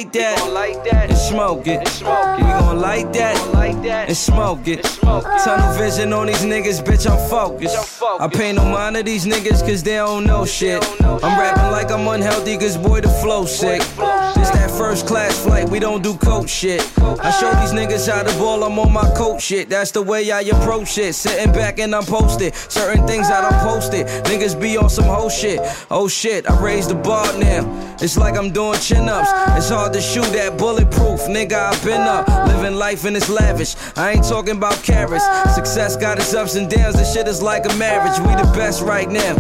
[0.03, 1.79] We gon' light that, and smoke it.
[2.01, 4.83] We gon' light that, light that, and smoke it.
[4.83, 7.09] Tunnel vision on these niggas, bitch.
[7.09, 8.03] I'm focused.
[8.03, 10.83] I pay no mind to these niggas, cause they don't know shit.
[11.05, 13.81] I'm rapping like I'm unhealthy, cause boy, the flow sick.
[13.97, 14.42] That
[14.73, 16.81] first class flight, we don't do coach shit.
[16.99, 19.69] I show these niggas how to ball, I'm on my coach shit.
[19.69, 21.15] That's the way I approach it.
[21.15, 22.55] Sitting back and I'm posted.
[22.55, 24.07] Certain things I don't post it.
[24.25, 25.61] Niggas be on some whole shit.
[25.91, 27.63] Oh shit, I raised the bar now.
[28.01, 29.31] It's like I'm doing chin ups.
[29.57, 31.21] It's hard to shoot that bulletproof.
[31.29, 32.27] Nigga, I've been up.
[32.49, 33.77] Living life and it's lavish.
[33.97, 35.25] I ain't talking about carrots.
[35.55, 36.97] Success got its ups and downs.
[36.97, 38.19] This shit is like a marriage.
[38.21, 39.35] We the best right now.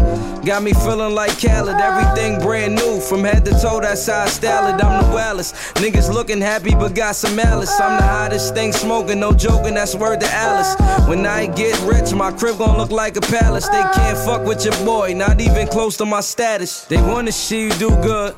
[0.45, 1.81] Got me feeling like Khaled.
[1.81, 3.01] Everything brand new.
[3.01, 4.83] From head to toe, that's how I style it.
[4.83, 7.73] I'm the Niggas looking happy, but got some malice.
[7.81, 9.21] I'm the hottest thing smoking.
[9.21, 10.77] No joking, that's word to Alice.
[11.09, 13.67] When I get rich, my crib gon' look like a palace.
[13.69, 16.85] They can't fuck with your boy, not even close to my status.
[16.85, 18.35] They wanna see you do good,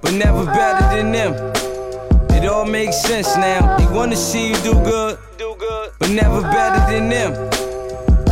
[0.00, 1.34] but never better than them.
[2.30, 3.76] It all makes sense now.
[3.76, 5.18] They wanna see you do good,
[5.98, 7.67] but never better than them.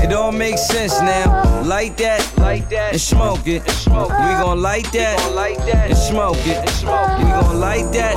[0.02, 1.62] It all makes sense now.
[1.62, 3.62] Light that, light that, and smoke it.
[3.86, 5.18] We gon' light that,
[5.88, 6.60] and smoke it.
[6.82, 8.16] We gon' light that,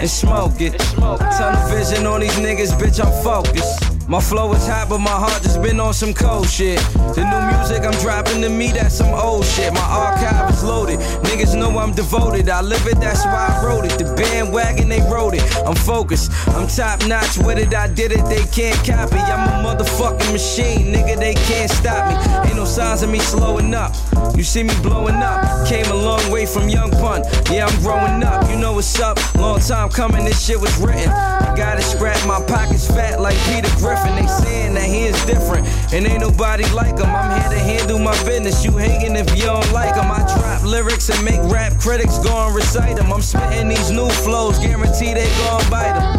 [0.00, 0.78] and smoke it.
[0.78, 3.00] Tunnel vision on these niggas, bitch.
[3.04, 3.89] I'm focused.
[4.10, 6.80] My flow is hot, but my heart just been on some cold shit.
[7.14, 9.72] The new music I'm dropping to me, that's some old shit.
[9.72, 10.98] My archive is loaded.
[11.22, 12.48] Niggas know I'm devoted.
[12.48, 13.96] I live it, that's why I wrote it.
[13.98, 15.44] The bandwagon, they wrote it.
[15.64, 16.32] I'm focused.
[16.48, 17.72] I'm top notch with it.
[17.72, 19.14] I did it, they can't copy.
[19.14, 21.16] I'm a motherfucking machine, nigga.
[21.16, 22.48] They can't stop me.
[22.48, 23.94] Ain't no signs of me slowing up.
[24.34, 25.68] You see me blowing up.
[25.68, 27.22] Came a long way from young pun.
[27.48, 28.50] Yeah, I'm growing up.
[28.50, 29.18] You know what's up.
[29.36, 31.10] Long time coming, this shit was written.
[31.10, 33.99] I gotta scrap my pockets fat like Peter Griffin.
[34.06, 37.10] And they saying that he is different, and ain't nobody like him.
[37.10, 38.64] I'm here to handle my business.
[38.64, 40.10] You hating if you don't like him.
[40.10, 43.12] I drop lyrics and make rap critics go and recite them.
[43.12, 46.10] I'm spitting these new flows, guarantee they gon' bite them.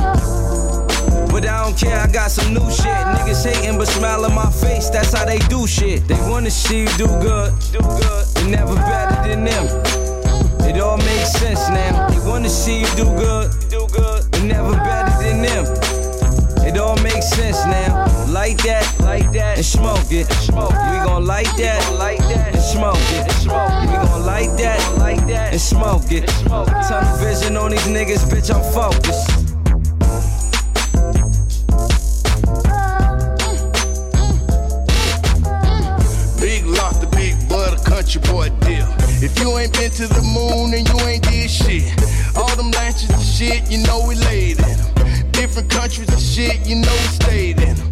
[1.32, 2.86] But But I don't care, I got some new shit.
[2.86, 6.08] Niggas hating but smile on my face, that's how they do shit.
[6.08, 8.26] They wanna see you do good, do good.
[8.38, 9.66] You're never better than them.
[10.70, 12.10] It all makes sense now.
[12.10, 14.24] They wanna see you do good, do good.
[14.36, 15.91] You're never better than them.
[16.72, 18.06] It all makes sense now.
[18.32, 20.32] Light that, light that, and smoke it.
[20.32, 20.72] Smoke.
[20.72, 23.30] We gon' light that, light that, and smoke it.
[23.32, 23.70] Smoke.
[23.82, 26.30] We gon' light that, light that, and smoke it.
[26.30, 28.50] Tunnel vision on these niggas, bitch.
[28.56, 29.42] I'm focused.
[37.84, 38.88] Country boy deal.
[39.22, 41.84] If you ain't been to the moon and you ain't did shit,
[42.36, 44.91] all them lanches and shit, you know we laid in them.
[45.42, 47.92] Different countries and shit, you know we stayed in them.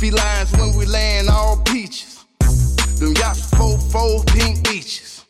[0.00, 2.24] Felines when we land all peaches.
[2.98, 5.26] Them yachts four four pink beaches.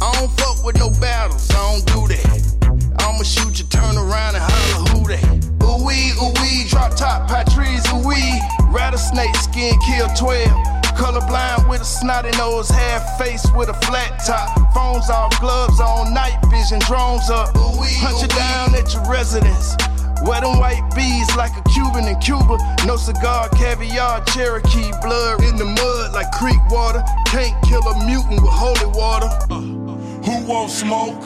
[0.00, 2.96] I don't fuck with no battles, I don't do that.
[3.00, 5.44] I'ma shoot you, turn around and holler who that.
[5.62, 8.40] Ooh wee, ooh wee, drop top, patries, ooh wee.
[8.72, 10.48] Rattlesnake skin kill 12.
[10.96, 14.48] Colorblind with a snotty nose, half face with a flat top.
[14.72, 17.52] Phones off, gloves on, night vision, drones up.
[17.52, 19.76] Punch it down at your residence.
[20.24, 22.56] Wet them white bees like a Cuban in Cuba.
[22.86, 27.02] No cigar, caviar, Cherokee blood in the mud like creek water.
[27.26, 29.28] Can't kill a mutant with holy water.
[29.50, 31.22] Who won't smoke?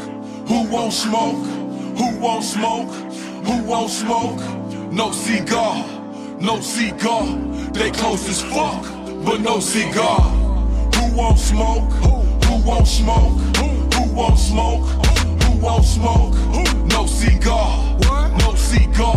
[0.48, 1.44] Who won't smoke?
[1.98, 2.90] Who won't smoke?
[3.46, 4.40] Who won't smoke?
[4.92, 5.84] No cigar,
[6.40, 7.26] no cigar.
[7.72, 8.82] They close as fuck,
[9.24, 10.20] but no cigar.
[10.96, 11.92] Who won't smoke?
[11.92, 13.38] Who, won't smoke?
[13.94, 14.86] Who won't smoke?
[15.56, 16.34] Who won't smoke?
[16.88, 17.98] No cigar,
[18.38, 19.16] no cigar.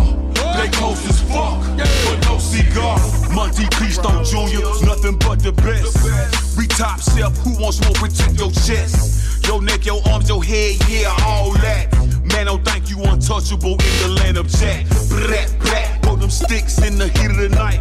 [0.56, 2.98] They close as fuck, but no cigar.
[3.34, 6.56] Monte Cristo Jr., nothing but the best.
[6.56, 7.92] We top shelf, who wants more?
[7.92, 9.46] Protect your chest.
[9.46, 11.92] Your neck, your arms, your head, yeah, all that.
[12.24, 14.86] Man, don't think you untouchable in the land of Jack.
[15.08, 17.80] Brat, brat, put them sticks in the heat of the night.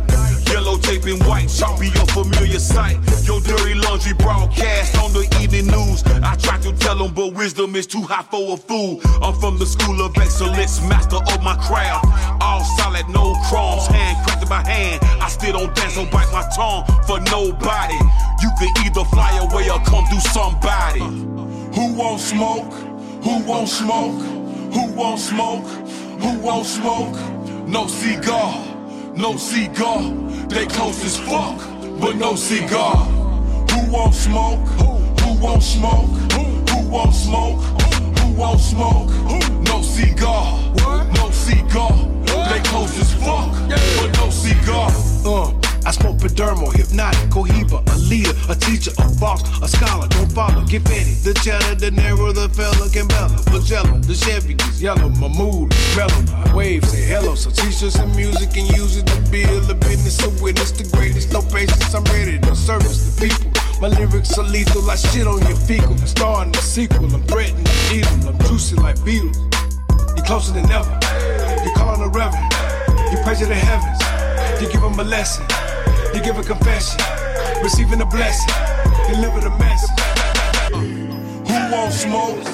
[0.51, 2.97] Yellow tape and white, chalk be your familiar sight.
[3.23, 6.03] Your dirty laundry broadcast on the evening news.
[6.23, 8.99] I try to tell them, but wisdom is too high for a fool.
[9.21, 12.05] I'm from the school of excellence, master of my craft.
[12.41, 14.99] All solid, no crumbs, handcrafted by hand.
[15.21, 17.99] I still don't dance, don't bite my tongue for nobody.
[18.41, 21.01] You can either fly away or come do somebody.
[21.75, 22.73] Who won't smoke?
[23.23, 24.21] Who won't smoke?
[24.73, 25.67] Who won't smoke?
[26.21, 27.15] Who won't smoke?
[27.67, 28.53] No cigar,
[29.19, 30.01] no cigar.
[30.47, 31.57] They close as fuck,
[31.99, 32.95] but no cigar.
[32.95, 34.65] Who won't smoke?
[34.79, 34.91] Who,
[35.21, 36.09] who won't smoke?
[36.33, 37.59] Who, who won't smoke?
[38.19, 39.09] Who won't smoke?
[39.67, 40.57] No cigar,
[41.17, 41.91] no cigar.
[42.49, 44.89] They close as fuck, but no cigar.
[45.25, 50.31] Uh, I smoke Padermo, hypnotic, cohiba, a leader, a teacher, a boss, a scholar, don't
[50.31, 51.13] follow, get petty.
[51.23, 55.73] The cheddar, the narrow, the fella, can Gambella, Magella, the Chevy is yellow, my mood
[55.73, 56.55] is mellow.
[56.55, 60.29] Waves say hello, so teachers and music and use it to build the business, so
[60.43, 63.51] witness the greatest, no patience, I'm ready to service the people.
[63.81, 65.95] My lyrics are lethal, I shit on your fecal.
[66.05, 69.37] Starring the sequel, I'm threatening the needle, I'm juicy like Beatles.
[70.15, 70.99] You're closer than ever,
[71.63, 72.51] you're calling a reverend,
[73.11, 75.45] you praise to the heavens, you give them a lesson.
[76.13, 76.99] You give a confession,
[77.63, 78.53] receiving a blessing,
[79.07, 79.89] deliver the message.
[80.71, 82.47] Who won't smoke?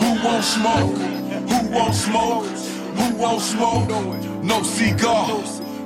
[0.00, 0.96] Who won't smoke?
[0.96, 2.46] Who won't smoke?
[2.96, 3.88] Who won't smoke?
[4.42, 5.28] No cigar,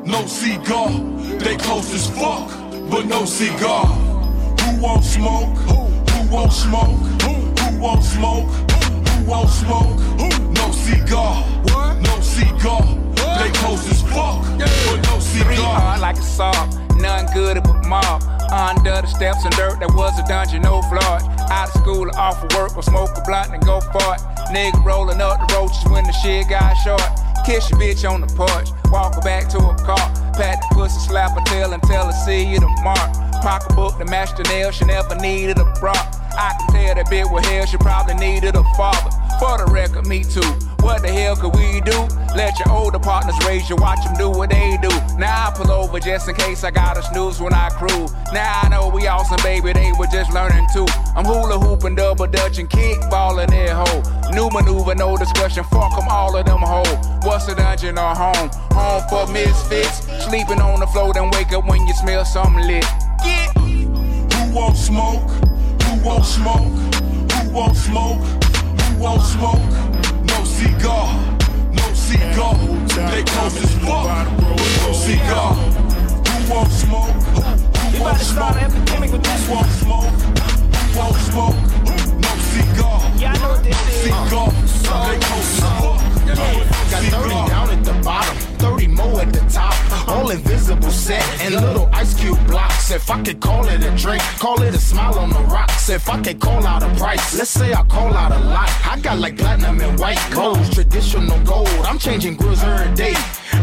[0.05, 0.91] no cigar.
[1.39, 2.49] They close as fuck,
[2.91, 3.87] but no cigar.
[3.87, 5.57] Who won't smoke?
[5.59, 7.23] Who, won't smoke?
[7.23, 8.49] Who, won't smoke?
[8.71, 9.99] Who won't smoke?
[10.53, 11.45] No cigar,
[12.01, 12.83] no cigar.
[13.39, 15.81] They close as fuck, but no cigar.
[15.81, 16.53] hard like a saw,
[16.97, 18.23] none good but mob.
[18.51, 21.19] Under the steps and dirt, that was a dungeon, no floor.
[21.51, 24.21] Out of school or off of work, or smoke a blunt and go for it.
[24.55, 27.03] Nigga rolling up the roaches when the shit got short.
[27.45, 30.07] Kiss your bitch on the porch, walk her back to her car.
[30.35, 33.13] Pat the pussy, slap her tail and tell her see you tomorrow.
[33.43, 35.95] Pocketbook to match the nail, she never needed a bra.
[36.39, 39.11] I can tell that bitch with hell, she probably needed a father.
[39.39, 40.66] For the record, me too.
[40.81, 42.07] What the hell could we do?
[42.37, 44.91] Let your older partners raise you, watch them do what they do.
[45.19, 48.13] Now I pull over just in case I gotta snooze when I cruise.
[48.33, 50.87] Now I know we awesome, baby, they were just learning too.
[51.17, 54.03] I'm hula hooping, double dutching, kickballing that hoe.
[54.33, 56.97] New maneuver, no discussion, fuck them, all of them hoe.
[57.23, 58.51] What's a dungeon or home?
[58.73, 60.07] Home for misfits.
[60.25, 62.85] Sleeping on the floor, then wake up when you smell something lit.
[63.25, 65.31] Get Who won't smoke?
[65.85, 66.73] Who won't smoke?
[67.33, 68.21] Who won't smoke?
[68.21, 69.96] Who won't smoke?
[70.57, 71.07] No cigar,
[71.73, 72.55] no cigar.
[73.11, 75.53] They close as fuck, no cigar.
[75.53, 77.13] Who won't smoke?
[77.93, 78.57] Who won't smoke?
[78.57, 80.17] Who won't smoke?
[80.73, 81.59] Who won't smoke?
[82.25, 83.51] No cigar, no
[83.91, 84.49] cigar.
[85.05, 86.49] They close as fuck, but no
[86.91, 88.37] Got 30 down at the bottom,
[88.67, 89.75] 30 more at the top.
[90.09, 92.91] All invisible set and little ice cube blocks.
[92.91, 95.89] If I could call it a drink, call it a smile on the rocks.
[95.89, 98.71] If I could call out a price, let's say I call out a lot.
[98.93, 101.69] I got like platinum and white gold, traditional gold.
[101.89, 103.15] I'm changing grills every day.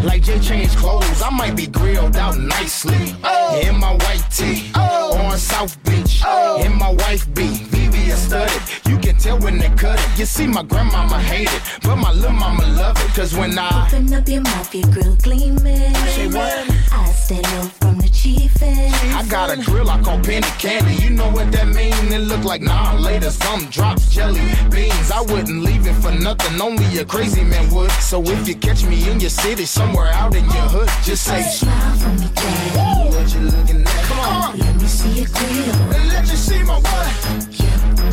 [0.04, 3.16] Like Jay changed clothes, I might be grilled out nicely.
[3.24, 3.62] Oh.
[3.66, 5.18] In my white tee, oh.
[5.18, 6.22] on South Beach.
[6.26, 6.62] Oh.
[6.64, 8.62] In my wife beat, VVS studded.
[8.90, 10.20] You can tell when they cut it.
[10.20, 13.16] You see, my grandmama hate it, but my little mama love it.
[13.16, 15.94] Cause when I Open up your mouth, your grill gleaming.
[16.16, 16.70] Say what?
[16.92, 18.92] I stay low from the chiefin'.
[19.16, 20.96] I got a grill I call penny candy.
[21.04, 21.94] You know what that mean?
[22.14, 23.32] It look like nah later.
[23.32, 25.12] Some drops jelly beans.
[25.12, 26.62] I wouldn't leave it for nothing.
[26.62, 27.92] Only a crazy man would.
[27.92, 31.42] So if you catch me in your city, somewhere out in your hood, just say
[31.42, 33.16] Smile for me, daddy.
[33.16, 34.04] What you looking at?
[34.06, 34.60] Come on.
[34.60, 35.76] Let me see your grill.
[36.14, 37.12] Let you see my what?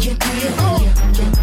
[0.05, 0.81] Your grill.
[0.81, 1.40] Yeah, yeah,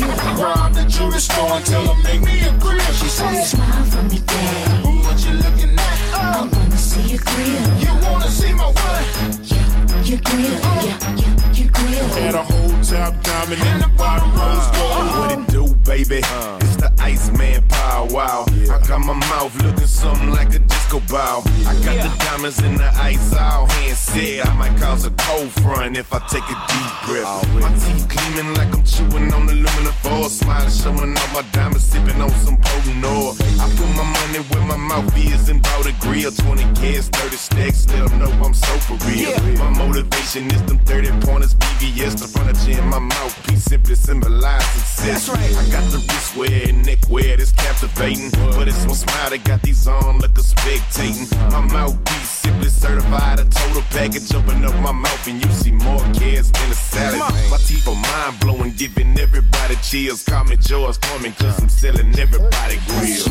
[0.00, 0.42] your grill.
[0.42, 2.78] Rob the jewelry store and tell her make me a grill.
[2.98, 4.88] She said Smile for me, daddy.
[5.04, 5.98] What you looking at?
[6.14, 7.66] I wanna see your grill.
[7.84, 9.02] You wanna see my what?
[9.50, 10.58] Yeah, Your grill.
[10.86, 12.08] Yeah, yeah, your grill.
[12.20, 15.06] Had a whole top diamond in the bottom rose gold.
[15.18, 16.20] What it do, baby?
[16.24, 16.58] Uh.
[16.62, 18.44] It's the Iceman Paul Wall.
[18.70, 21.42] I got my mouth looking something like a disco ball.
[21.66, 24.46] I got the diamonds in the ice all hand said.
[24.46, 27.48] I might cause a cold front if I take a deep breath.
[27.60, 30.28] My teeth gleaming like I'm chewing on aluminum foil.
[30.28, 33.34] Smiling, showing off my diamonds, sipping on some potent oil.
[33.58, 36.30] I put my money where my mouth is and bought a grill.
[36.30, 39.32] 20 cans, 30 stacks, let 'em know I'm so for real.
[39.56, 45.28] My motivation is them 30 pointers, VVS, the furniture in my mouthpiece simply symbolize success.
[45.28, 48.30] right I got the wrist wear and neck wear that's captivating.
[48.56, 51.30] But it's one smile that got these on looking spectating.
[51.50, 54.32] My mouthpiece simply certified, a total package.
[54.34, 57.18] Open up my mouth and you see more kids than a salad.
[57.50, 60.24] My teeth are mind blowing, giving everybody chills.
[60.24, 63.28] Call me George Foreman, cause I'm selling everybody grills.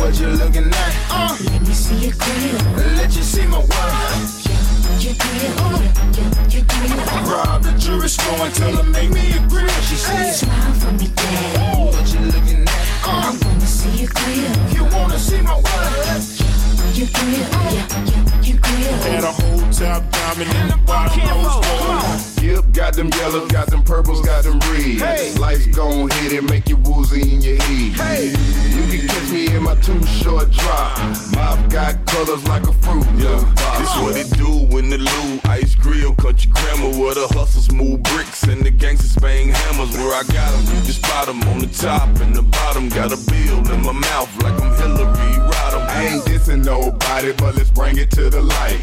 [0.00, 0.92] What you looking at?
[1.10, 2.96] Uh, Let me see your grill.
[2.96, 3.62] let you see my
[5.02, 5.32] Your grill.
[5.34, 7.28] Yeah, yeah, your grill.
[7.28, 9.32] Rob the store and tell her make me.
[9.82, 11.08] She said Smile for me.
[11.90, 12.70] What you looking at?
[13.02, 14.56] I wanna see grill.
[14.70, 16.22] you wanna see my what?
[16.94, 17.34] Your grill.
[17.34, 18.96] Yeah, yeah, your grill.
[19.02, 22.31] Had a whole top diamond in the bottom rose gold.
[22.42, 25.00] Yep, got them yellows, got them purples, got them reds.
[25.00, 25.32] Hey.
[25.38, 27.92] Life's gon' hit it, make you woozy in your head.
[27.92, 28.26] Hey.
[28.74, 30.98] You can catch me in my two short drop.
[31.36, 33.06] Mouth got colors like a fruit.
[33.14, 33.38] Yeah,
[33.78, 38.02] this what it do when the Lou ice grill, country grammar, where the hustlers move
[38.02, 39.96] bricks and the gangsters bang hammers.
[39.96, 42.88] Where I got 'em, you just spot 'em on the top and the bottom.
[42.88, 45.86] Got a bill in my mouth like I'm Hillary Rodham.
[45.88, 48.80] I ain't dissing nobody, but let's bring it to the light.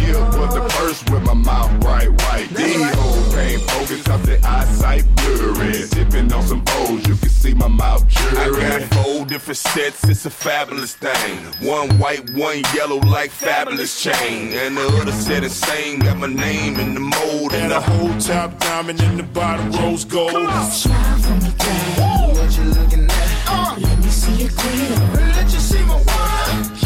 [0.00, 2.48] Gipp was the first with my mouth bright white.
[2.54, 5.72] These hoes can't focus up the eyesight blurry.
[5.90, 8.38] Tipping on some O's, you can see my mouth jury.
[8.38, 11.38] I got four different sets, it's a fabulous thing.
[11.66, 14.52] One white, one yellow, like fabulous chain.
[14.52, 17.52] And the other set is same, got my name in the mold.
[17.52, 20.30] Had And a the whole top diamond in the bottom rose gold.
[20.30, 22.02] Smile for me, daddy.
[22.38, 23.28] What you looking at?
[23.48, 24.98] Uh, Let me see your grill.
[25.36, 26.82] let you see my what?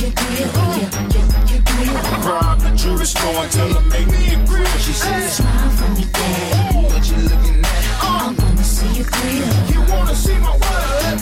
[0.00, 0.38] Your grill.
[0.38, 1.11] Yeah, yeah,
[1.92, 2.32] your grill.
[2.32, 4.66] Rob the jewelry store and tell her make me a grill.
[4.78, 6.78] She said Smile for me, daddy.
[6.88, 7.82] What you looking at?
[8.02, 9.48] Uh, I wanna see your grill.
[9.72, 11.18] You wanna see my what?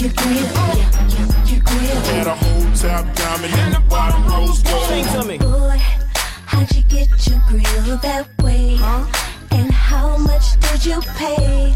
[0.00, 0.48] Your grill.
[0.78, 2.00] Yeah, yeah, your grill.
[2.14, 5.40] Had a whole top diamond in the bottom rose gold.
[5.40, 5.78] Boy,
[6.46, 8.78] how'd you get your grill that way?
[9.50, 11.74] And how much did you pay?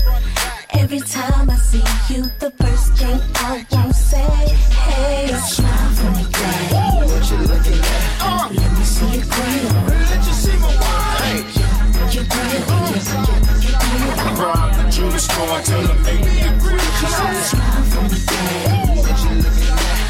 [0.74, 6.24] Every time I see you, the first thing I won't say, hey, smile for me,
[6.32, 7.12] daddy.
[7.12, 8.11] What you looking at?
[15.22, 18.90] The jewelry store and me for me, daddy.
[18.90, 19.54] What you at?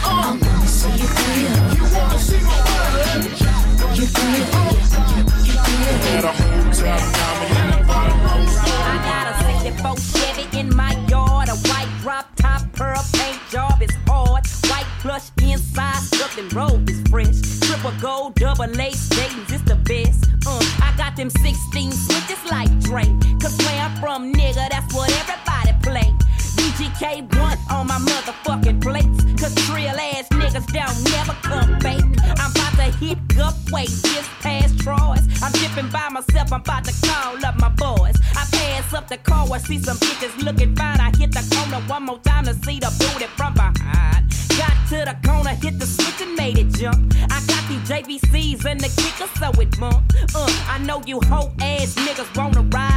[0.04, 1.52] I wanna see your grill.
[1.76, 3.20] You wanna see my grill.
[3.42, 4.40] Yeah, yeah,
[5.44, 5.98] your grill.
[6.08, 8.56] Had a whole top diamond the.
[8.64, 13.82] I got a 64 Chevy in my yard, a white drop top, pearl paint job
[13.82, 14.46] is hard.
[14.70, 17.38] White plush inside, something robe is fresh.
[17.60, 20.01] Triple gold, double lace, Dayton's is the best.
[21.22, 23.14] Them 16 switches like Drake.
[23.40, 26.12] Cause where I'm from, nigga, that's what everybody play.
[26.58, 29.22] BGK1 on my motherfucking plates.
[29.40, 32.02] Cause trill ass niggas don't never come fake.
[32.40, 35.22] I'm about to hit up weight just past Troy's.
[35.40, 38.16] I'm dipping by myself, I'm about to call up my boys.
[38.34, 40.98] I pass up the car, I see some bitches looking fine.
[40.98, 44.26] I hit the corner one more time to see the booty from behind.
[44.58, 47.14] Got to the corner, hit the switch and made it jump.
[48.02, 50.02] JVCs and the kicker, so it bump.
[50.34, 52.91] Uh, I know you hoe ass niggas wanna ride,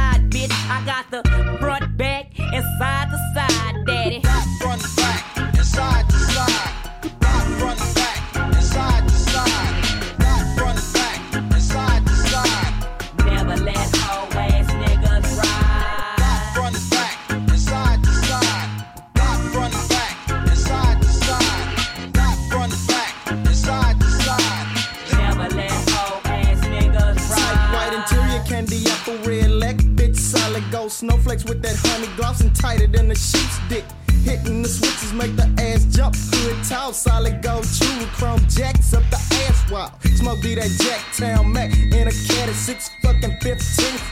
[31.26, 33.84] with that honey gloss and tighter than a sheep's dick.
[34.22, 36.14] Hitting the switches make the ass jump.
[36.14, 37.64] Hood tall, solid gold
[37.98, 39.90] with chrome jacks up the ass wall.
[40.14, 43.58] Smoke be that Jacktown Mac in a cat at six fucking 15.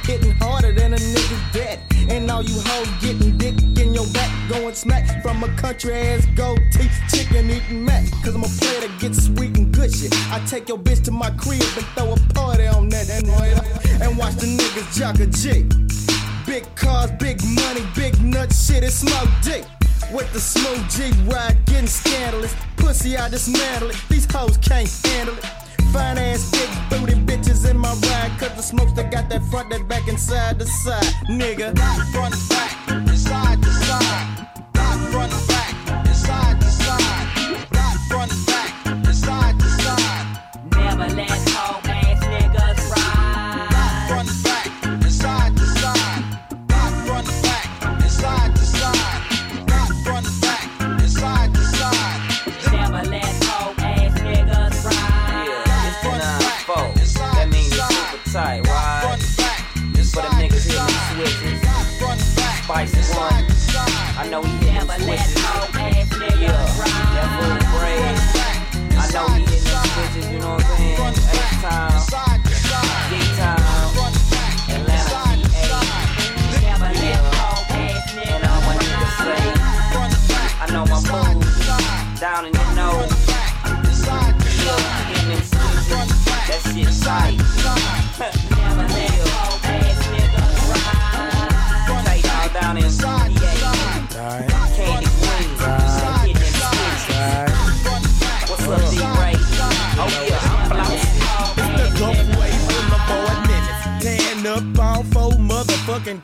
[0.03, 1.79] Hitting harder than a nigga's dad.
[2.11, 4.31] And all you hoes getting dick in your back.
[4.49, 6.99] Going smack from a country ass gold teeth.
[7.11, 8.11] Chicken eating mac.
[8.25, 10.09] Cause I'm a player that gets sweet and gushy.
[10.33, 14.19] I take your bitch to my crib and throw a party on that and, and
[14.19, 15.84] watch the niggas jock a G.
[16.55, 19.65] Big cars, big money, big nut shit, it's smoke dick.
[20.13, 22.55] With the smooth G ride, getting scandalous.
[22.77, 23.97] Pussy, I dismantle it.
[24.09, 25.45] These hoes can't handle it.
[25.93, 28.31] Fine ass, big booty bitches in my ride.
[28.39, 31.03] Cause the smokes that got that front, that back, and side to side.
[31.29, 31.77] Nigga.
[32.13, 32.71] Front, back,
[33.17, 34.24] side to side.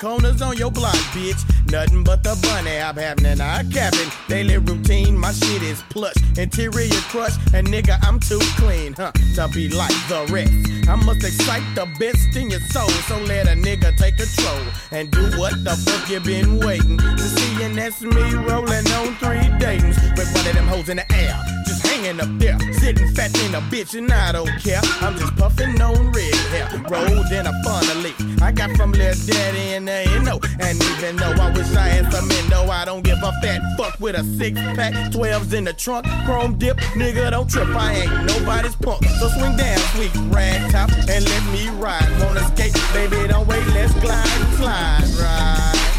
[0.01, 1.44] Corners on your block, bitch.
[1.70, 3.38] Nothing but the bunny I'm happening.
[3.38, 4.11] I capping.
[4.28, 6.14] Daily routine, my shit is plush.
[6.38, 9.12] Interior crush, and nigga, I'm too clean, huh?
[9.34, 10.88] To be like the rest.
[10.88, 12.88] I must excite the best in your soul.
[13.09, 17.18] So let a nigga take control and do what the fuck you been waiting to
[17.18, 17.62] see.
[17.62, 21.59] And that's me rolling on three Daytons with one of them hoes in the air.
[22.01, 24.80] Hanging up there, sitting fat in a bitch, and I don't care.
[25.03, 28.11] I'm just puffing on red hair, rolled in a funnel.
[28.40, 30.40] I got from Lil Daddy and they know.
[30.61, 34.01] And even though I wish I had some endo, I don't give a fat fuck
[34.01, 36.78] with a six pack, 12s in the trunk, chrome dip.
[36.96, 39.05] Nigga, don't trip, I ain't nobody's punk.
[39.18, 42.09] So swing down, sweet rag top, and let me ride.
[42.22, 44.26] Wanna skate, baby, don't wait, let's glide
[44.57, 45.89] slide, ride.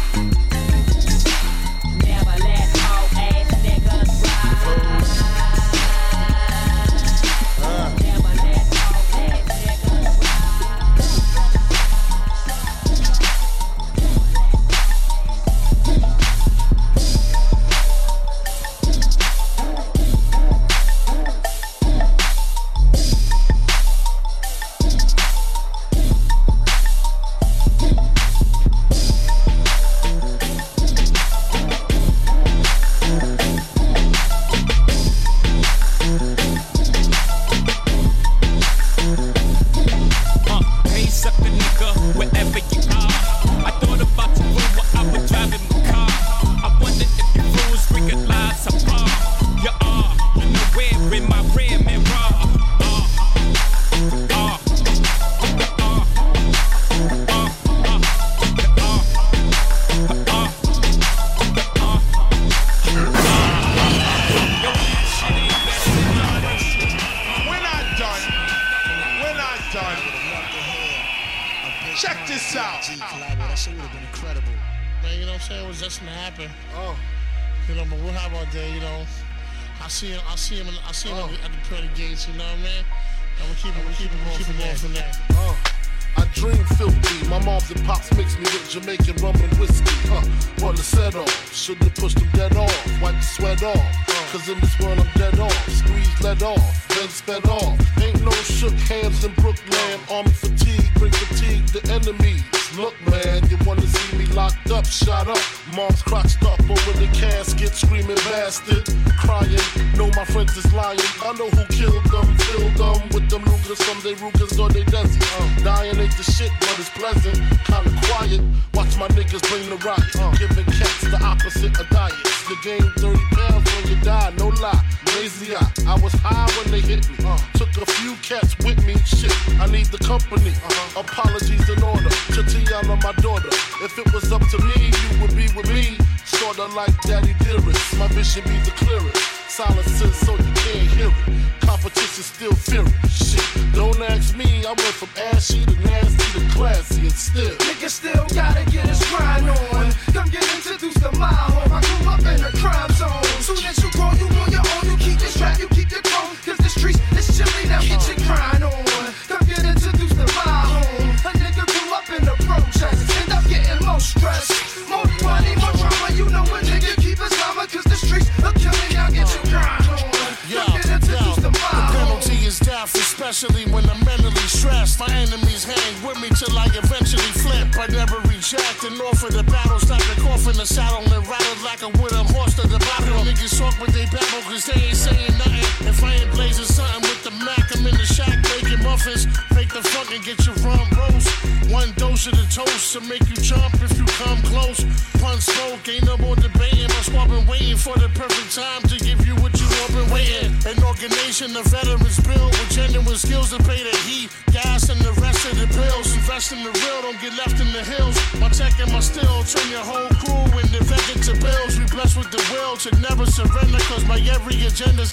[128.22, 128.94] Cats with me.
[129.04, 130.52] Shit, I need the company.
[130.64, 130.81] Apologies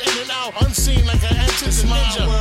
[0.02, 2.39] in and out, unseen like an the ninja.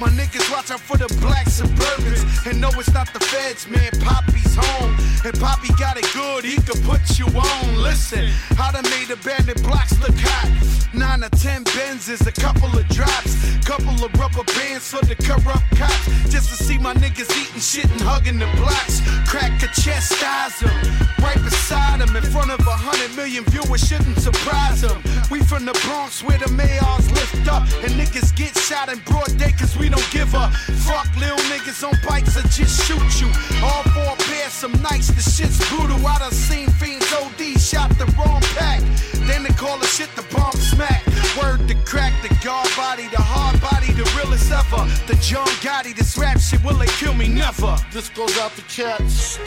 [0.00, 2.46] My niggas watch out for the black suburbans.
[2.46, 3.90] And no, it's not the feds, man.
[4.00, 4.96] Poppy's home.
[5.24, 7.76] And Poppy got it good, he could put you on.
[7.82, 8.28] Listen,
[8.58, 10.50] I done made abandoned blocks look hot.
[10.94, 13.32] Nine or ten Benzes, a couple of drops.
[13.64, 16.06] Couple of rubber bands for the corrupt cops.
[16.28, 19.00] Just to see my niggas eating shit and hugging the blocks.
[19.26, 20.74] Crack a chastise them.
[21.22, 25.00] Right beside them, in front of a hundred million viewers, shouldn't surprise them.
[25.30, 27.62] We from the Bronx where the mayors lift up.
[27.84, 30.50] And niggas get shot in broad day cause we don't give a
[30.86, 31.08] fuck.
[31.16, 33.28] Little niggas on bikes or just shoot you.
[33.62, 36.04] All four pairs, some nights, the shit's brutal.
[36.06, 38.80] I done seen fiends OD shot the wrong pack.
[39.26, 41.02] Then they call the shit the bomb smack.
[41.40, 44.84] Word to crack, the guard body, the hard body, the realest ever.
[45.06, 47.28] The John Gotti, this rap shit, will they kill me?
[47.28, 47.76] Never.
[47.92, 49.38] This goes out to cats.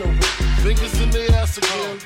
[0.64, 2.00] Fingers in the ass again.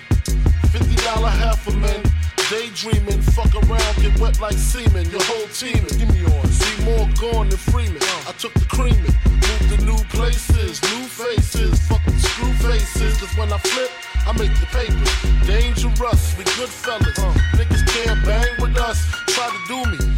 [0.71, 2.18] Fifty dollar half a man.
[2.49, 5.07] Daydreaming, fuck around, get wet like semen.
[5.11, 6.47] Your whole team, give me on.
[6.47, 8.01] See more gone than Freeman.
[8.27, 13.19] I took the creaming, moved to new places, new faces, fucking screw faces.
[13.19, 13.91] Cause when I flip,
[14.25, 15.45] I make the paper.
[15.45, 17.19] Dangerous, we good fellas.
[17.19, 17.33] Uh.
[17.53, 18.97] Niggas can't bang with us,
[19.27, 20.15] try to do me.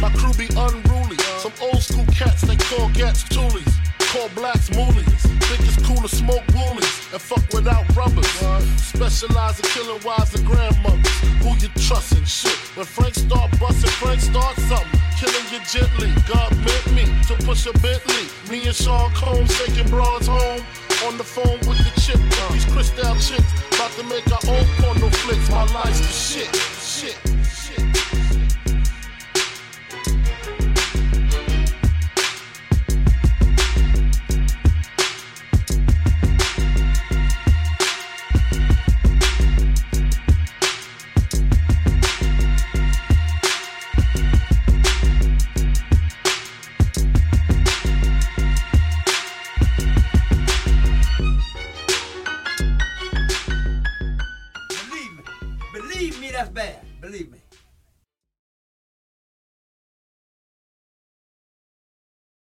[0.00, 1.07] My crew be unruly.
[1.48, 3.72] Some old school cats they call gats toolies.
[4.12, 5.20] Call blacks moolies.
[5.48, 8.28] Think it's cool to smoke woolies and fuck without rubbers.
[8.76, 11.08] Specialize in killing wives and grandmothers.
[11.40, 12.24] Who you trusting?
[12.24, 12.52] Shit.
[12.76, 15.00] When Frank start busting, Frank start something.
[15.16, 16.12] Killing you gently.
[16.28, 18.28] God meant me to push a Bentley.
[18.50, 20.60] Me and Sean Combs taking broads home.
[21.06, 22.20] On the phone with the chip.
[22.52, 23.48] These crystal chicks.
[23.72, 25.48] About to make our own porno flicks.
[25.48, 27.16] My life's the shit, shit.
[27.48, 28.17] Shit.